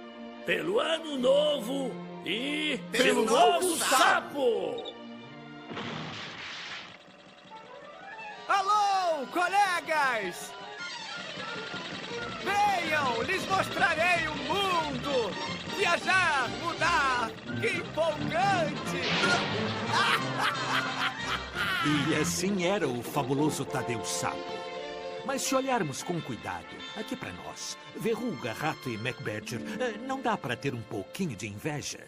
[0.44, 1.92] Pelo ano novo
[2.26, 4.82] e Pelo pelo, novo, novo sapo!
[8.48, 10.52] Alô, colegas!
[12.42, 15.30] Venham, lhes mostrarei o mundo!
[15.76, 17.30] Viajar, mudar,
[17.60, 19.02] que empolgante!
[21.84, 24.61] E assim era o fabuloso Tadeu Sapo.
[25.24, 30.36] Mas se olharmos com cuidado, aqui para nós, Verruga, Rato e MacBadger, eh, não dá
[30.36, 32.06] para ter um pouquinho de inveja?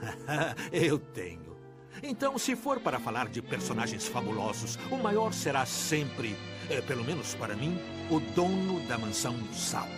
[0.72, 1.54] Eu tenho.
[2.02, 6.34] Então, se for para falar de personagens fabulosos, o maior será sempre,
[6.70, 7.78] eh, pelo menos para mim,
[8.10, 9.90] o dono da mansão Sapo.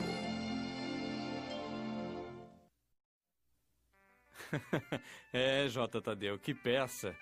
[5.32, 6.00] é, J.
[6.00, 7.14] Tadeu, que peça.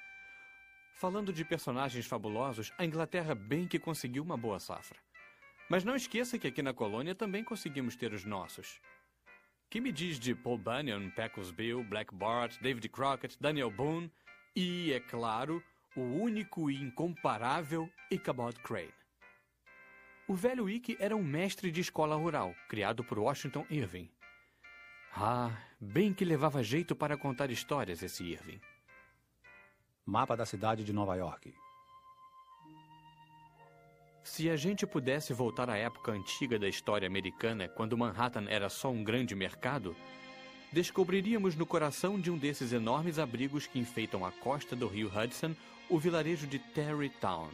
[0.94, 5.05] Falando de personagens fabulosos, a Inglaterra bem que conseguiu uma boa safra.
[5.68, 8.80] Mas não esqueça que aqui na colônia também conseguimos ter os nossos.
[9.68, 14.10] Que me diz de Paul Bunyan, Peckles Bill, Black Bart, David Crockett, Daniel Boone
[14.54, 15.62] e, é claro,
[15.96, 18.94] o único e incomparável Ichabod Crane.
[20.28, 24.08] O velho Ike era um mestre de escola rural, criado por Washington Irving.
[25.12, 28.60] Ah, bem que levava jeito para contar histórias esse Irving.
[30.04, 31.54] Mapa da cidade de Nova York.
[34.26, 38.90] Se a gente pudesse voltar à época antiga da história americana, quando Manhattan era só
[38.90, 39.94] um grande mercado,
[40.72, 45.54] descobriríamos no coração de um desses enormes abrigos que enfeitam a costa do rio Hudson
[45.88, 47.50] o vilarejo de Tarrytown.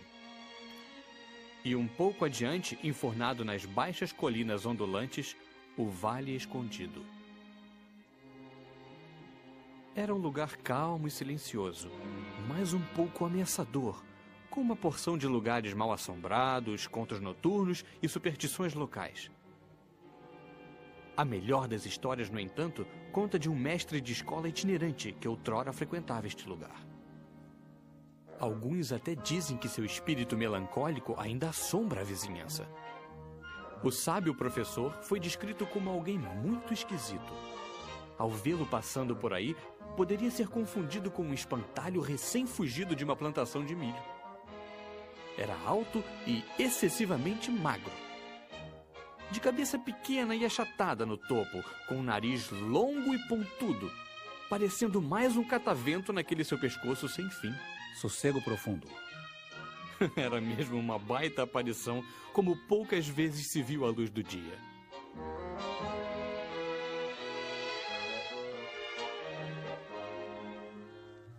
[1.63, 5.37] E um pouco adiante, enfornado nas baixas colinas ondulantes,
[5.77, 7.05] o Vale Escondido.
[9.95, 11.91] Era um lugar calmo e silencioso,
[12.49, 14.03] mas um pouco ameaçador,
[14.53, 19.31] com uma porção de lugares mal assombrados, contos noturnos e superstições locais.
[21.17, 25.73] A melhor das histórias, no entanto, conta de um mestre de escola itinerante que outrora
[25.73, 26.87] frequentava este lugar.
[28.39, 32.69] Alguns até dizem que seu espírito melancólico ainda assombra a vizinhança.
[33.83, 37.33] O sábio professor foi descrito como alguém muito esquisito.
[38.19, 39.57] Ao vê-lo passando por aí,
[39.97, 44.22] poderia ser confundido com um espantalho recém-fugido de uma plantação de milho.
[45.37, 47.93] Era alto e excessivamente magro.
[49.31, 53.91] De cabeça pequena e achatada no topo, com um nariz longo e pontudo,
[54.51, 57.53] parecendo mais um catavento naquele seu pescoço sem fim.
[58.01, 58.87] Sossego profundo.
[60.17, 64.59] Era mesmo uma baita aparição, como poucas vezes se viu à luz do dia.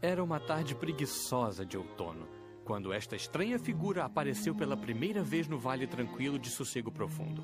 [0.01, 2.27] Era uma tarde preguiçosa de outono,
[2.63, 7.43] quando esta estranha figura apareceu pela primeira vez no Vale Tranquilo de Sossego Profundo.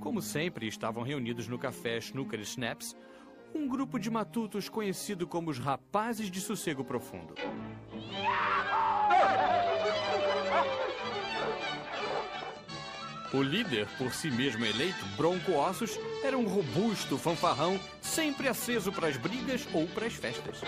[0.00, 2.96] Como sempre, estavam reunidos no café Snooker Snaps
[3.54, 7.34] um grupo de matutos conhecido como os Rapazes de Sossego Profundo.
[13.32, 19.08] O líder, por si mesmo eleito, Bronco Ossos, era um robusto fanfarrão, sempre aceso para
[19.08, 20.60] as brigas ou para as festas.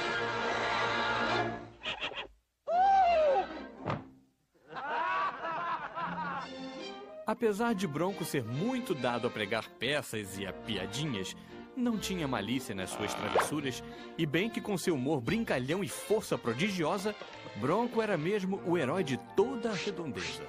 [7.39, 11.37] Apesar de Bronco ser muito dado a pregar peças e a piadinhas,
[11.77, 13.81] não tinha malícia nas suas travessuras,
[14.19, 17.15] e bem que com seu humor brincalhão e força prodigiosa,
[17.61, 20.43] Bronco era mesmo o herói de toda a redondeza.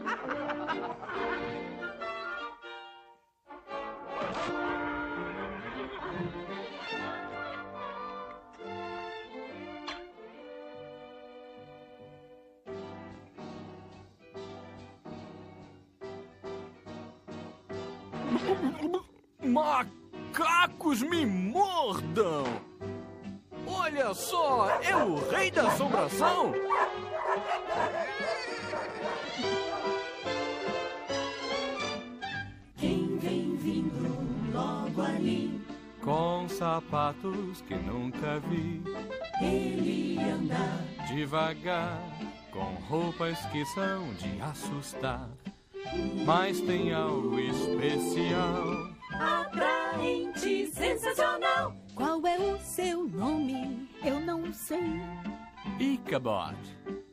[24.20, 26.52] só, é o rei da assombração!
[32.76, 35.60] Quem vem vindo logo ali?
[36.02, 38.82] Com sapatos que nunca vi.
[39.40, 41.98] Ele anda devagar,
[42.52, 45.28] com roupas que são de assustar.
[46.26, 48.90] Mas tem algo especial.
[50.80, 51.76] Sensacional.
[51.94, 53.88] Qual é o seu nome?
[54.02, 55.00] Eu não sei.
[55.78, 56.56] Ichabod,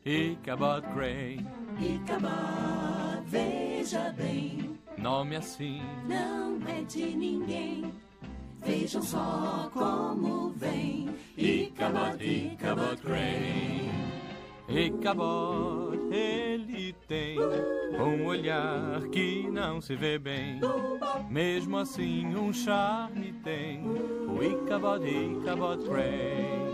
[0.06, 1.46] Ichabod Grey.
[1.80, 4.80] Ichabod, veja bem.
[4.98, 7.94] Nome assim não é de ninguém.
[8.66, 11.10] Vejam só como vem.
[11.38, 14.17] Ichabod, Ichabod Grey.
[14.70, 20.60] Ichabod, ele tem um olhar que não se vê bem.
[21.30, 26.68] Mesmo assim, um charme tem o Ichabod, Ichabod Grey.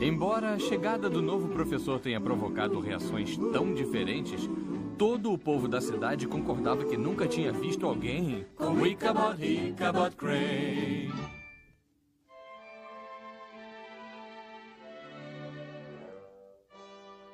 [0.00, 4.50] Embora a chegada do novo professor tenha provocado reações tão diferentes,
[4.98, 11.10] todo o povo da cidade concordava que nunca tinha visto alguém como Ichabod, Ichabod Grey.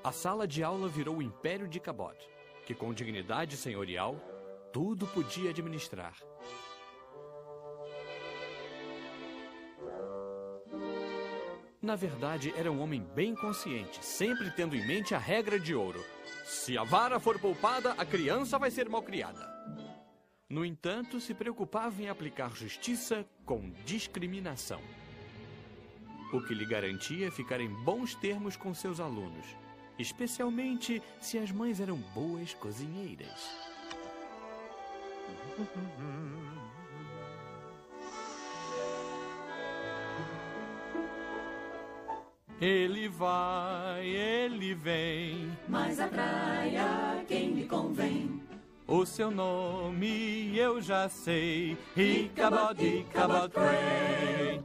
[0.05, 2.15] A sala de aula virou o império de Cabot,
[2.67, 4.21] que com dignidade senhorial
[4.71, 6.15] tudo podia administrar.
[11.81, 16.05] Na verdade, era um homem bem consciente, sempre tendo em mente a regra de ouro:
[16.45, 19.51] se a vara for poupada, a criança vai ser malcriada.
[20.51, 24.83] No entanto, se preocupava em aplicar justiça com discriminação,
[26.31, 29.64] o que lhe garantia ficar em bons termos com seus alunos,
[29.99, 33.51] especialmente se as mães eram boas cozinheiras.
[42.61, 48.41] Ele vai, ele vem, Mas atrai a quem lhe convém.
[48.87, 54.63] o seu nome eu já sei, Ichabod, Ichabod Grey.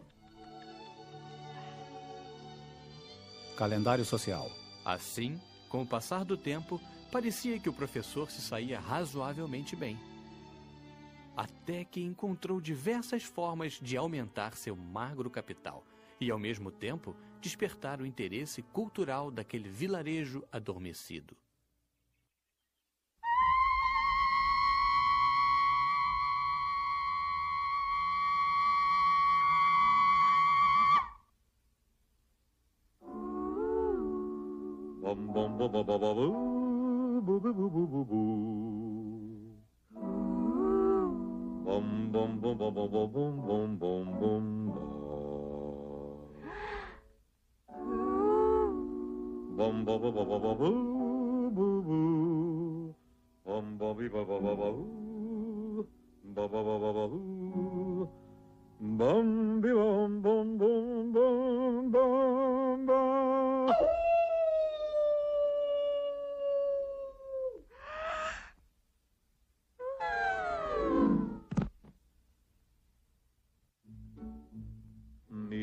[3.57, 4.49] Calendário social.
[4.91, 6.81] Assim, com o passar do tempo,
[7.11, 9.99] parecia que o professor se saía razoavelmente bem.
[11.37, 15.85] Até que encontrou diversas formas de aumentar seu magro capital
[16.19, 21.37] e, ao mesmo tempo, despertar o interesse cultural daquele vilarejo adormecido.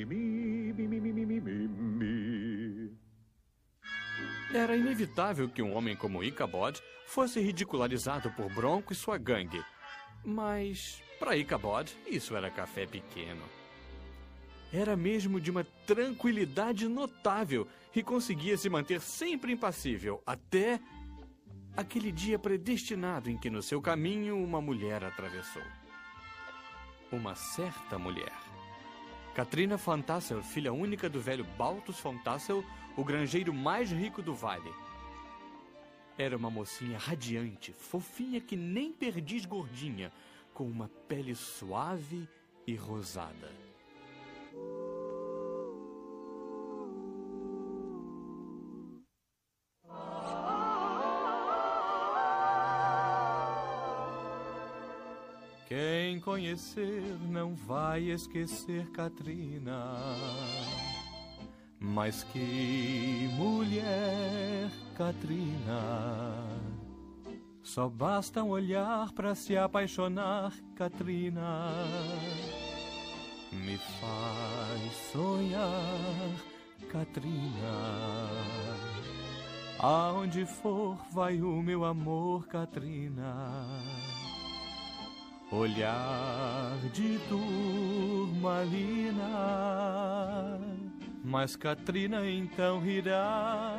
[0.04, 2.96] mi, mi, mi, mi, mi, mi.
[4.54, 9.62] Era inevitável que um homem como Icabod fosse ridicularizado por Bronco e sua gangue.
[10.24, 13.42] Mas, para Icabod isso era café pequeno.
[14.72, 20.80] Era mesmo de uma tranquilidade notável e conseguia se manter sempre impassível até
[21.76, 25.62] aquele dia predestinado em que no seu caminho uma mulher atravessou.
[27.12, 28.32] Uma certa mulher.
[29.36, 32.64] Katrina von Tassel, filha única do velho Baltus von Tassel,
[32.96, 34.72] o granjeiro mais rico do vale.
[36.16, 40.10] Era uma mocinha radiante, fofinha que nem perdiz gordinha,
[40.54, 42.26] com uma pele suave
[42.66, 43.65] e rosada.
[55.76, 59.94] Quem conhecer não vai esquecer Katrina.
[61.78, 66.48] Mas que mulher, Katrina.
[67.62, 71.70] Só basta um olhar para se apaixonar, Katrina.
[73.52, 76.32] Me faz sonhar,
[76.88, 78.30] Katrina.
[79.78, 83.66] Aonde for vai o meu amor, Katrina.
[85.50, 88.66] Olhar de turmalina.
[91.22, 93.78] Mas Katrina então rirá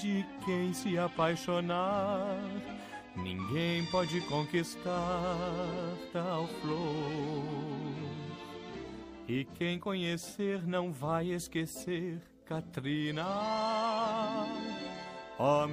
[0.00, 2.38] de quem se apaixonar.
[3.14, 5.36] Ninguém pode conquistar
[6.12, 7.44] tal flor.
[9.28, 13.26] E quem conhecer não vai esquecer Katrina.
[15.38, 15.66] Ó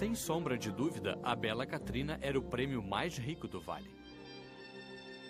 [0.00, 3.90] Sem sombra de dúvida, a bela Katrina era o prêmio mais rico do vale.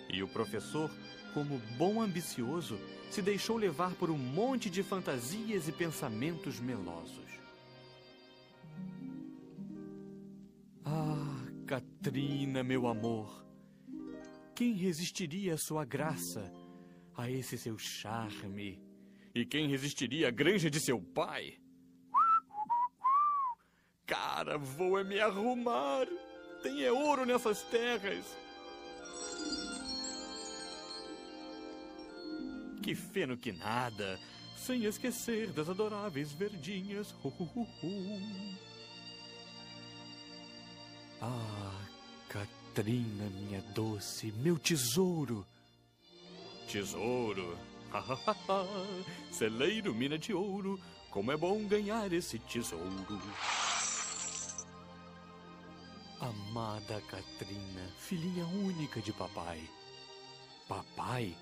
[0.09, 0.89] E o professor,
[1.33, 7.29] como bom ambicioso, se deixou levar por um monte de fantasias e pensamentos melosos.
[10.85, 13.45] Ah, Katrina, meu amor,
[14.55, 16.49] quem resistiria à sua graça,
[17.17, 18.90] a esse seu charme?
[19.33, 21.57] E quem resistiria à granja de seu pai?
[24.05, 26.05] Cara, vou é me arrumar.
[26.61, 28.25] Tem é ouro nessas terras.
[32.83, 34.19] Que feno que nada,
[34.57, 37.11] sem esquecer das adoráveis verdinhas.
[37.23, 38.57] Hu, hu, hu.
[41.21, 41.87] Ah,
[42.27, 45.45] Katrina, minha doce, meu tesouro.
[46.67, 47.70] Tesouro?
[49.31, 50.79] Celeiro, mina de ouro,
[51.09, 53.21] como é bom ganhar esse tesouro.
[56.19, 59.61] Amada Katrina, filhinha única de papai.
[60.67, 61.35] Papai?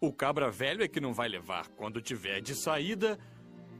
[0.00, 1.66] O cabra velho é que não vai levar.
[1.70, 3.18] Quando tiver de saída,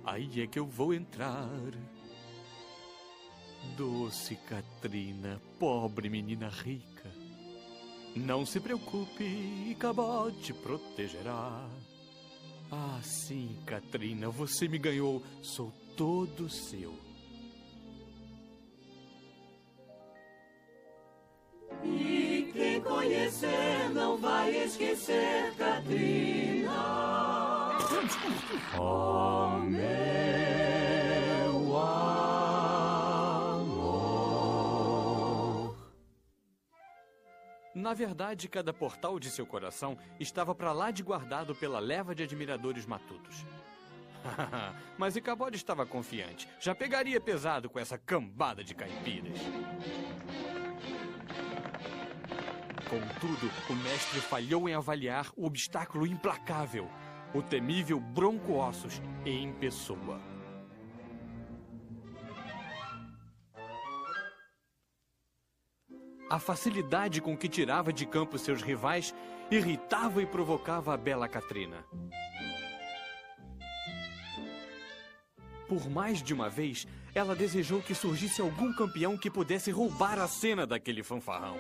[0.04, 1.48] aí é que eu vou entrar.
[3.76, 7.17] Doce Katrina, pobre menina rica.
[8.24, 9.24] Não se preocupe,
[9.70, 11.68] Icabod te protegerá.
[12.70, 15.22] Ah, sim, Katrina, você me ganhou.
[15.40, 16.94] Sou todo seu.
[21.84, 26.98] E quem conhecer não vai esquecer Katrina.
[28.78, 29.58] Oh,
[37.78, 42.24] Na verdade, cada portal de seu coração estava para lá de guardado pela leva de
[42.24, 43.46] admiradores matutos.
[44.98, 46.48] Mas Icabod estava confiante.
[46.58, 49.38] Já pegaria pesado com essa cambada de caipiras.
[52.90, 56.90] Contudo, o mestre falhou em avaliar o obstáculo implacável,
[57.32, 60.20] o temível Bronco Ossos em pessoa.
[66.30, 69.14] A facilidade com que tirava de campo seus rivais
[69.50, 71.82] irritava e provocava a bela Katrina.
[75.66, 80.28] Por mais de uma vez, ela desejou que surgisse algum campeão que pudesse roubar a
[80.28, 81.56] cena daquele fanfarrão.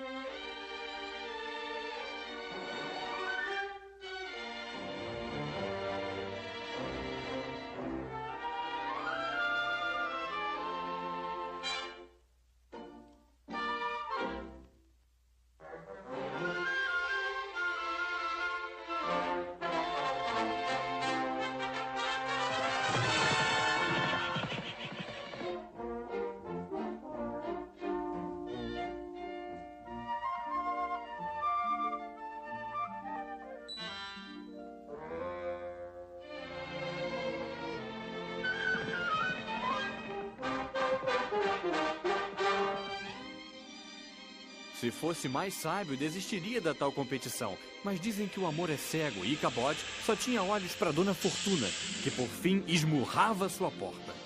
[45.08, 47.56] Fosse mais sábio, desistiria da tal competição.
[47.82, 51.66] Mas dizem que o amor é cego e Icabod só tinha olhos para Dona Fortuna,
[52.02, 54.17] que por fim esmurrava sua porta.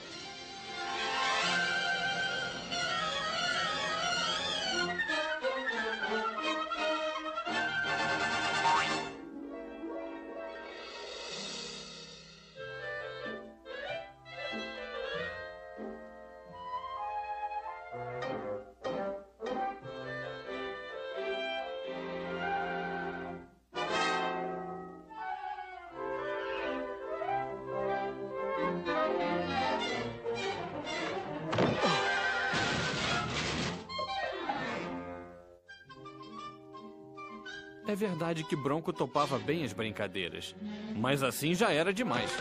[38.03, 40.57] Verdade que Bronco topava bem as brincadeiras,
[40.97, 42.33] mas assim já era demais.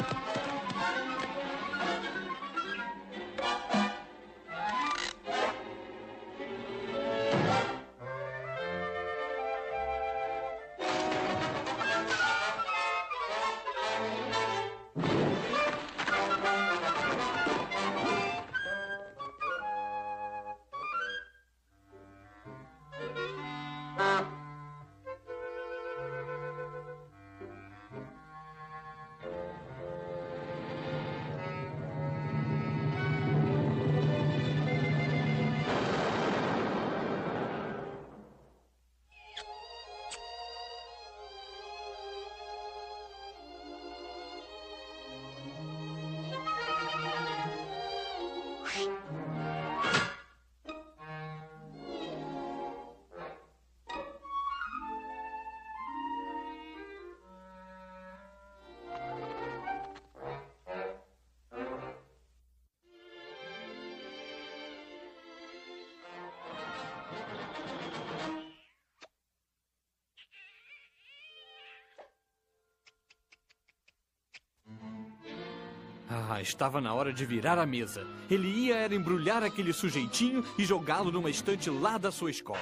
[76.42, 78.06] Estava na hora de virar a mesa.
[78.30, 82.60] Ele ia era embrulhar aquele sujeitinho e jogá-lo numa estante lá da sua escola.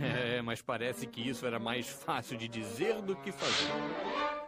[0.00, 4.39] É, mas parece que isso era mais fácil de dizer do que fazer.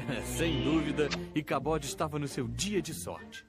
[0.24, 3.44] Sem dúvida, Icabod estava no seu dia de sorte.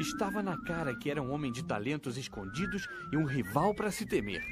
[0.00, 4.04] Estava na cara que era um homem de talentos escondidos e um rival para se
[4.04, 4.44] temer.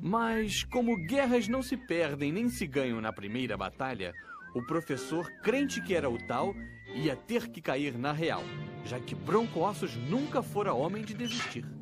[0.00, 4.14] Mas, como guerras não se perdem nem se ganham na primeira batalha,
[4.54, 6.54] o professor, crente que era o tal,
[6.94, 8.42] ia ter que cair na real,
[8.84, 11.77] já que Bronco Ossos nunca fora homem de desistir.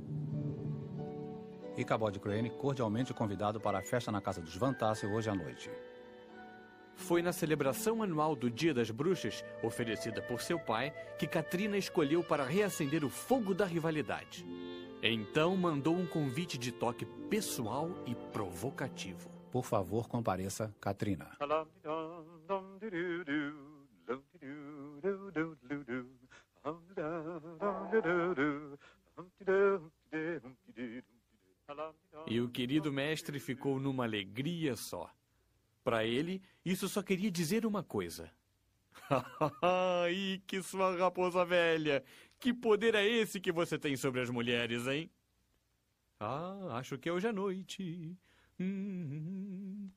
[1.76, 5.70] Icabod Crane, cordialmente convidado para a festa na casa dos Van Tassel hoje à noite.
[6.94, 12.24] Foi na celebração anual do Dia das Bruxas, oferecida por seu pai, que Katrina escolheu
[12.24, 14.46] para reacender o fogo da rivalidade.
[15.02, 19.28] Então mandou um convite de toque pessoal e provocativo.
[19.52, 21.36] Por favor, compareça, Katrina.
[32.57, 35.14] Querido mestre ficou numa alegria só.
[35.84, 38.32] Para ele, isso só queria dizer uma coisa.
[39.61, 42.02] Ai, que sua raposa velha!
[42.40, 45.11] Que poder é esse que você tem sobre as mulheres, hein?
[46.18, 48.16] Ah, acho que é hoje à noite.
[48.59, 49.90] Hum,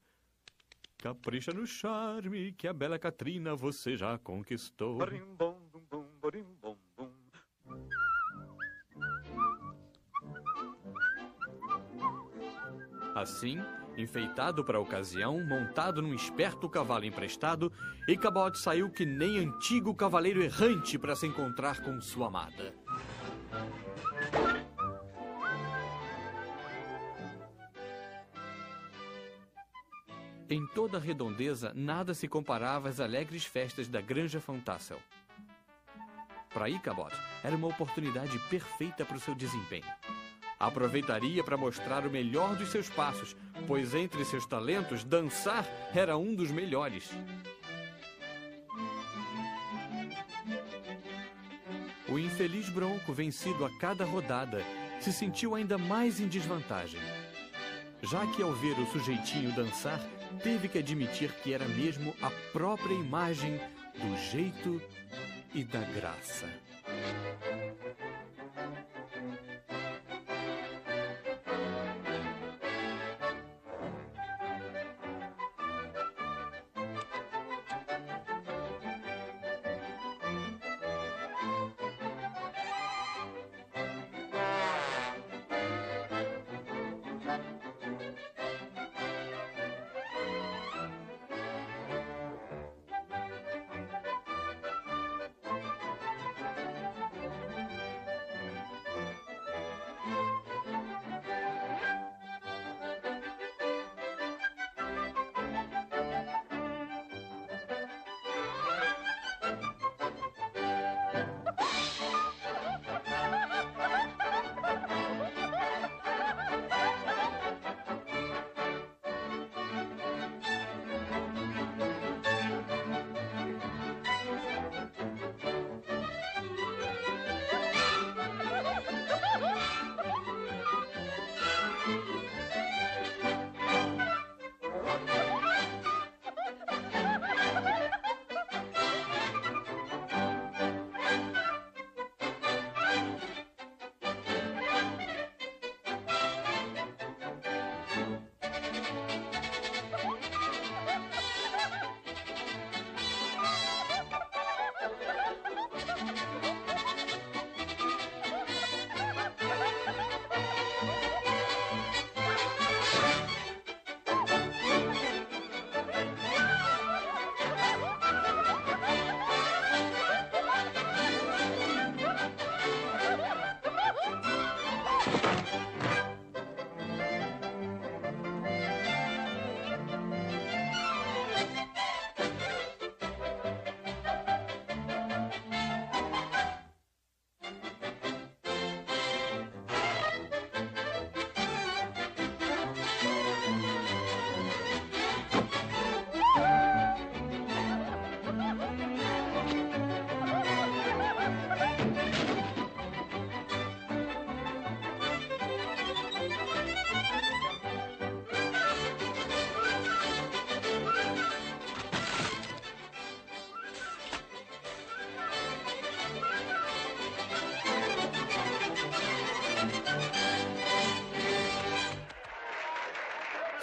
[0.97, 4.97] capricha no charme que a bela Catrina você já conquistou.
[13.19, 13.61] Assim,
[13.97, 17.69] enfeitado para a ocasião, montado num esperto cavalo emprestado,
[18.07, 22.73] Ichabod saiu que nem antigo cavaleiro errante para se encontrar com sua amada.
[30.49, 34.99] Em toda a redondeza, nada se comparava às alegres festas da Granja Fantassel.
[36.53, 37.13] Para Ichabod,
[37.43, 39.83] era uma oportunidade perfeita para o seu desempenho.
[40.59, 43.33] Aproveitaria para mostrar o melhor dos seus passos,
[43.65, 47.09] pois entre seus talentos, dançar era um dos melhores.
[52.09, 54.61] O infeliz Bronco, vencido a cada rodada,
[54.99, 56.99] se sentiu ainda mais em desvantagem.
[58.01, 60.01] Já que ao ver o sujeitinho dançar,
[60.43, 63.57] teve que admitir que era mesmo a própria imagem
[63.93, 64.81] do jeito
[65.53, 66.47] e da graça.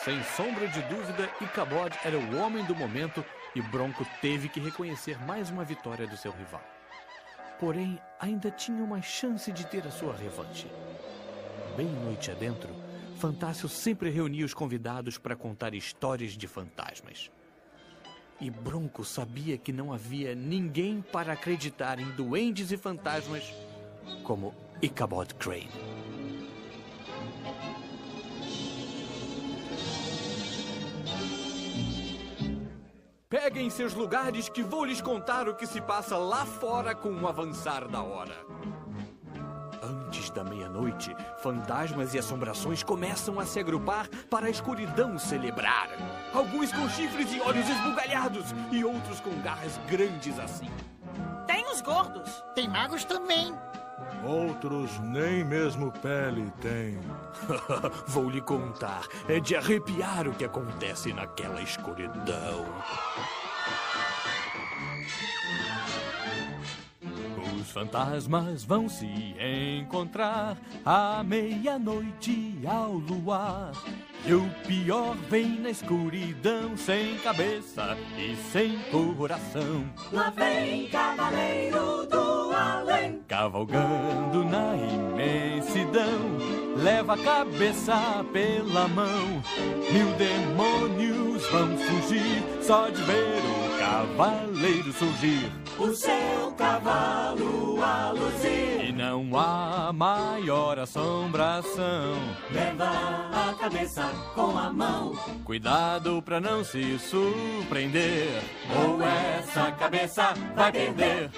[0.06, 3.24] Sem sombra de dúvida, Ichabod era o homem do momento
[3.56, 6.62] e Bronco teve que reconhecer mais uma vitória do seu rival.
[7.58, 10.68] Porém, ainda tinha uma chance de ter a sua revanche.
[11.76, 12.68] Bem noite adentro,
[13.18, 17.28] Fantácio sempre reunia os convidados para contar histórias de fantasmas.
[18.40, 23.52] E Bronco sabia que não havia ninguém para acreditar em duendes e fantasmas
[24.22, 26.05] como Ichabod Crane.
[33.46, 37.28] Peguem seus lugares que vou lhes contar o que se passa lá fora com o
[37.28, 38.44] avançar da hora.
[39.80, 45.90] Antes da meia-noite, fantasmas e assombrações começam a se agrupar para a escuridão celebrar.
[46.34, 50.68] Alguns com chifres e olhos esbugalhados e outros com garras grandes assim.
[51.46, 52.42] Tem os gordos.
[52.52, 53.54] Tem magos também.
[54.24, 56.98] Outros nem mesmo pele têm.
[58.08, 59.02] Vou lhe contar.
[59.28, 62.64] É de arrepiar o que acontece naquela escuridão.
[67.58, 69.06] Os fantasmas vão se
[69.80, 73.72] encontrar à meia-noite ao luar.
[74.24, 79.84] E o pior vem na escuridão, sem cabeça e sem coração.
[80.12, 83.20] Lá vem Cavaleiro do Além.
[83.28, 86.38] Cavalgando na imensidão,
[86.76, 89.42] leva a cabeça pela mão.
[89.92, 95.52] Mil demônios vão fugir só de ver o cavaleiro surgir.
[95.78, 98.75] O seu cavalo a luzir.
[99.08, 102.14] Não há maior assombração.
[102.50, 102.90] Leva
[103.32, 104.02] a cabeça
[104.34, 105.16] com a mão.
[105.44, 108.42] Cuidado pra não se surpreender,
[108.84, 111.30] ou essa cabeça vai perder.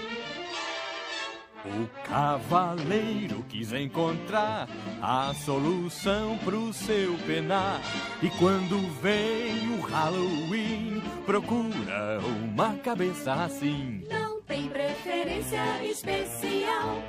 [1.67, 4.67] O cavaleiro quis encontrar
[5.03, 7.83] a solução pro seu penar.
[8.23, 14.07] E quando vem o Halloween, procura uma cabeça assim.
[14.09, 17.03] Não tem preferência especial.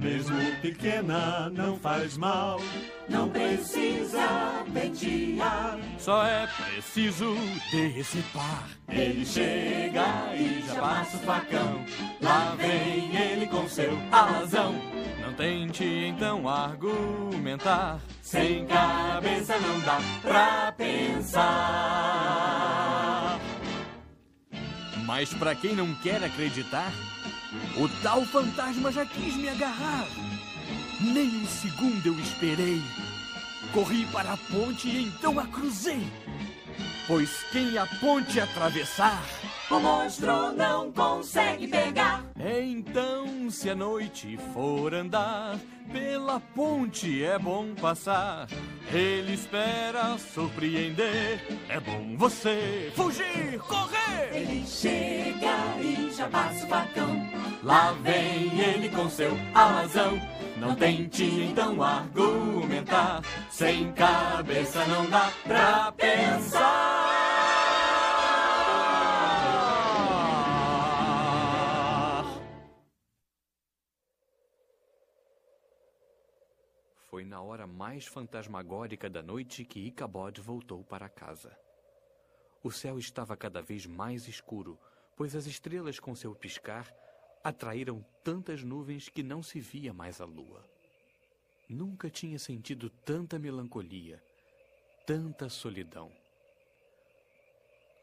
[0.00, 2.58] Mesmo pequena não faz mal.
[3.06, 5.78] Não precisa pentear.
[5.98, 7.36] Só é preciso
[7.70, 8.66] decepar.
[8.88, 11.84] Ele chega e já passa o facão.
[12.22, 14.74] Lá vem ele com seu alazão.
[15.20, 18.00] Não tente então argumentar.
[18.22, 21.50] Sem cabeça não dá pra pensar.
[25.04, 26.90] Mas pra quem não quer acreditar,
[27.76, 30.06] o tal fantasma já quis me agarrar.
[31.00, 32.80] Nem um segundo eu esperei.
[33.72, 36.06] Corri para a ponte e então a cruzei.
[37.06, 39.22] Pois quem a ponte atravessar,
[39.70, 42.24] O monstro não consegue pegar.
[42.36, 45.56] então se a noite for andar,
[45.92, 48.48] pela ponte é bom passar.
[48.92, 51.40] Ele espera surpreender.
[51.68, 54.30] É bom você fugir, correr.
[54.32, 57.28] Ele chega e já passa o facão.
[57.62, 60.20] Lá vem ele com seu alazão.
[60.56, 63.22] Não tente então argumentar.
[63.48, 67.29] Sem cabeça não dá pra pensar.
[77.10, 81.58] Foi na hora mais fantasmagórica da noite que Icabod voltou para casa.
[82.62, 84.78] O céu estava cada vez mais escuro,
[85.16, 86.88] pois as estrelas com seu piscar
[87.42, 90.64] atraíram tantas nuvens que não se via mais a lua.
[91.68, 94.22] Nunca tinha sentido tanta melancolia,
[95.04, 96.12] tanta solidão.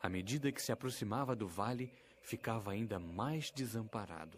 [0.02, 1.90] À medida que se aproximava do vale,
[2.22, 4.38] ficava ainda mais desamparado.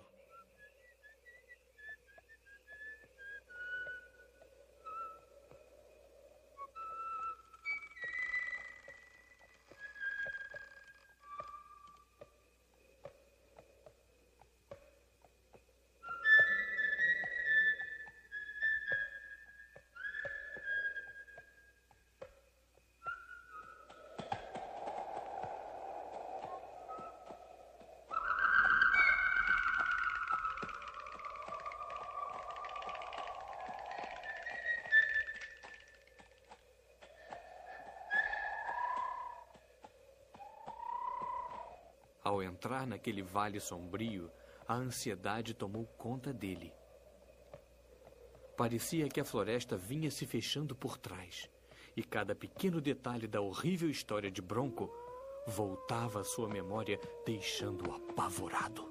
[42.59, 44.29] Entrar naquele vale sombrio,
[44.67, 46.73] a ansiedade tomou conta dele.
[48.57, 51.49] Parecia que a floresta vinha se fechando por trás,
[51.95, 54.93] e cada pequeno detalhe da horrível história de Bronco
[55.47, 58.88] voltava à sua memória, deixando-o apavorado.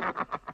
[0.00, 0.49] Ha ha ha ha.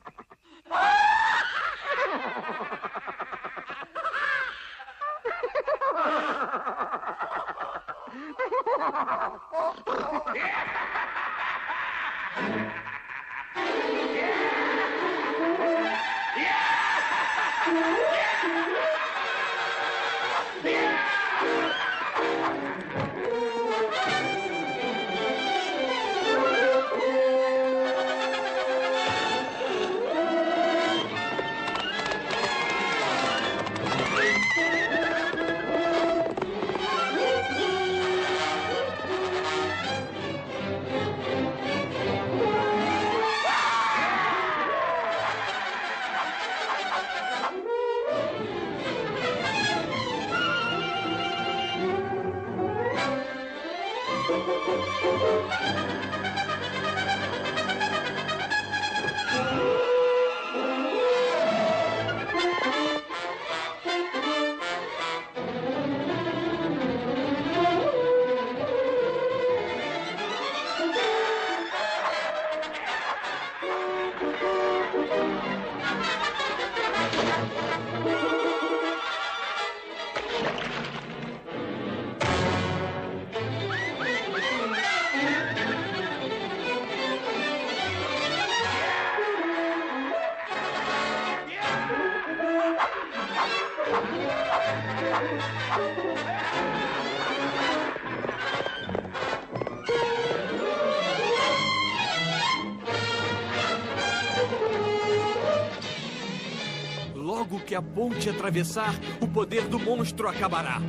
[107.96, 110.82] Ponte atravessar, o poder do monstro acabará.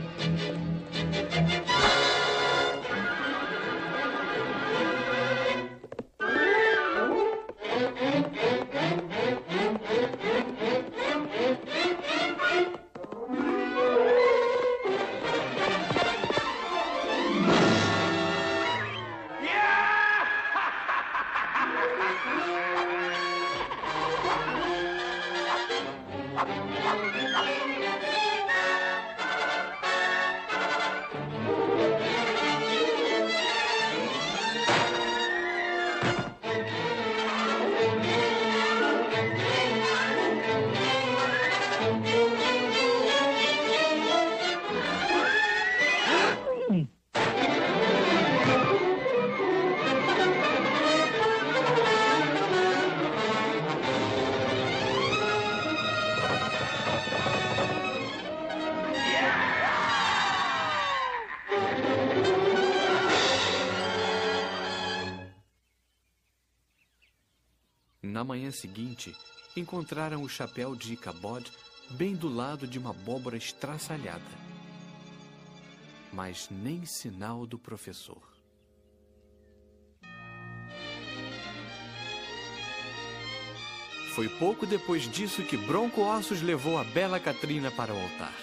[68.48, 69.16] Manhã seguinte,
[69.56, 71.52] encontraram o chapéu de Icabod
[71.92, 74.24] bem do lado de uma abóbora estraçalhada.
[76.14, 78.22] Mas nem sinal do professor.
[84.16, 88.34] Foi pouco depois disso que Bronco Ossos levou a bela Catrina para o altar.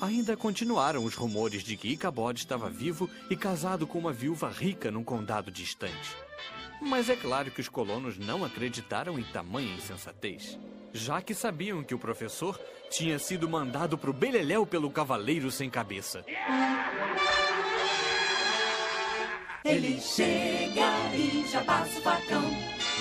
[0.00, 4.90] Ainda continuaram os rumores de que Icabod estava vivo e casado com uma viúva rica
[4.90, 6.27] num condado distante.
[6.80, 10.58] Mas é claro que os colonos não acreditaram em tamanha insensatez,
[10.92, 12.58] já que sabiam que o professor
[12.90, 16.24] tinha sido mandado pro beleléu pelo cavaleiro sem cabeça.
[19.64, 22.42] Ele chega e já passa o facão.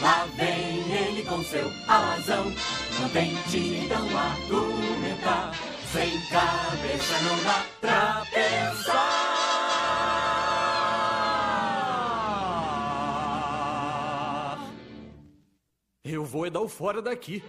[0.02, 2.46] Lá vem ele com seu alazão.
[3.00, 5.54] Não tente então argumentar.
[5.94, 9.27] Sem cabeça não dá pra pensar.
[16.10, 17.44] Eu vou é dar o fora daqui.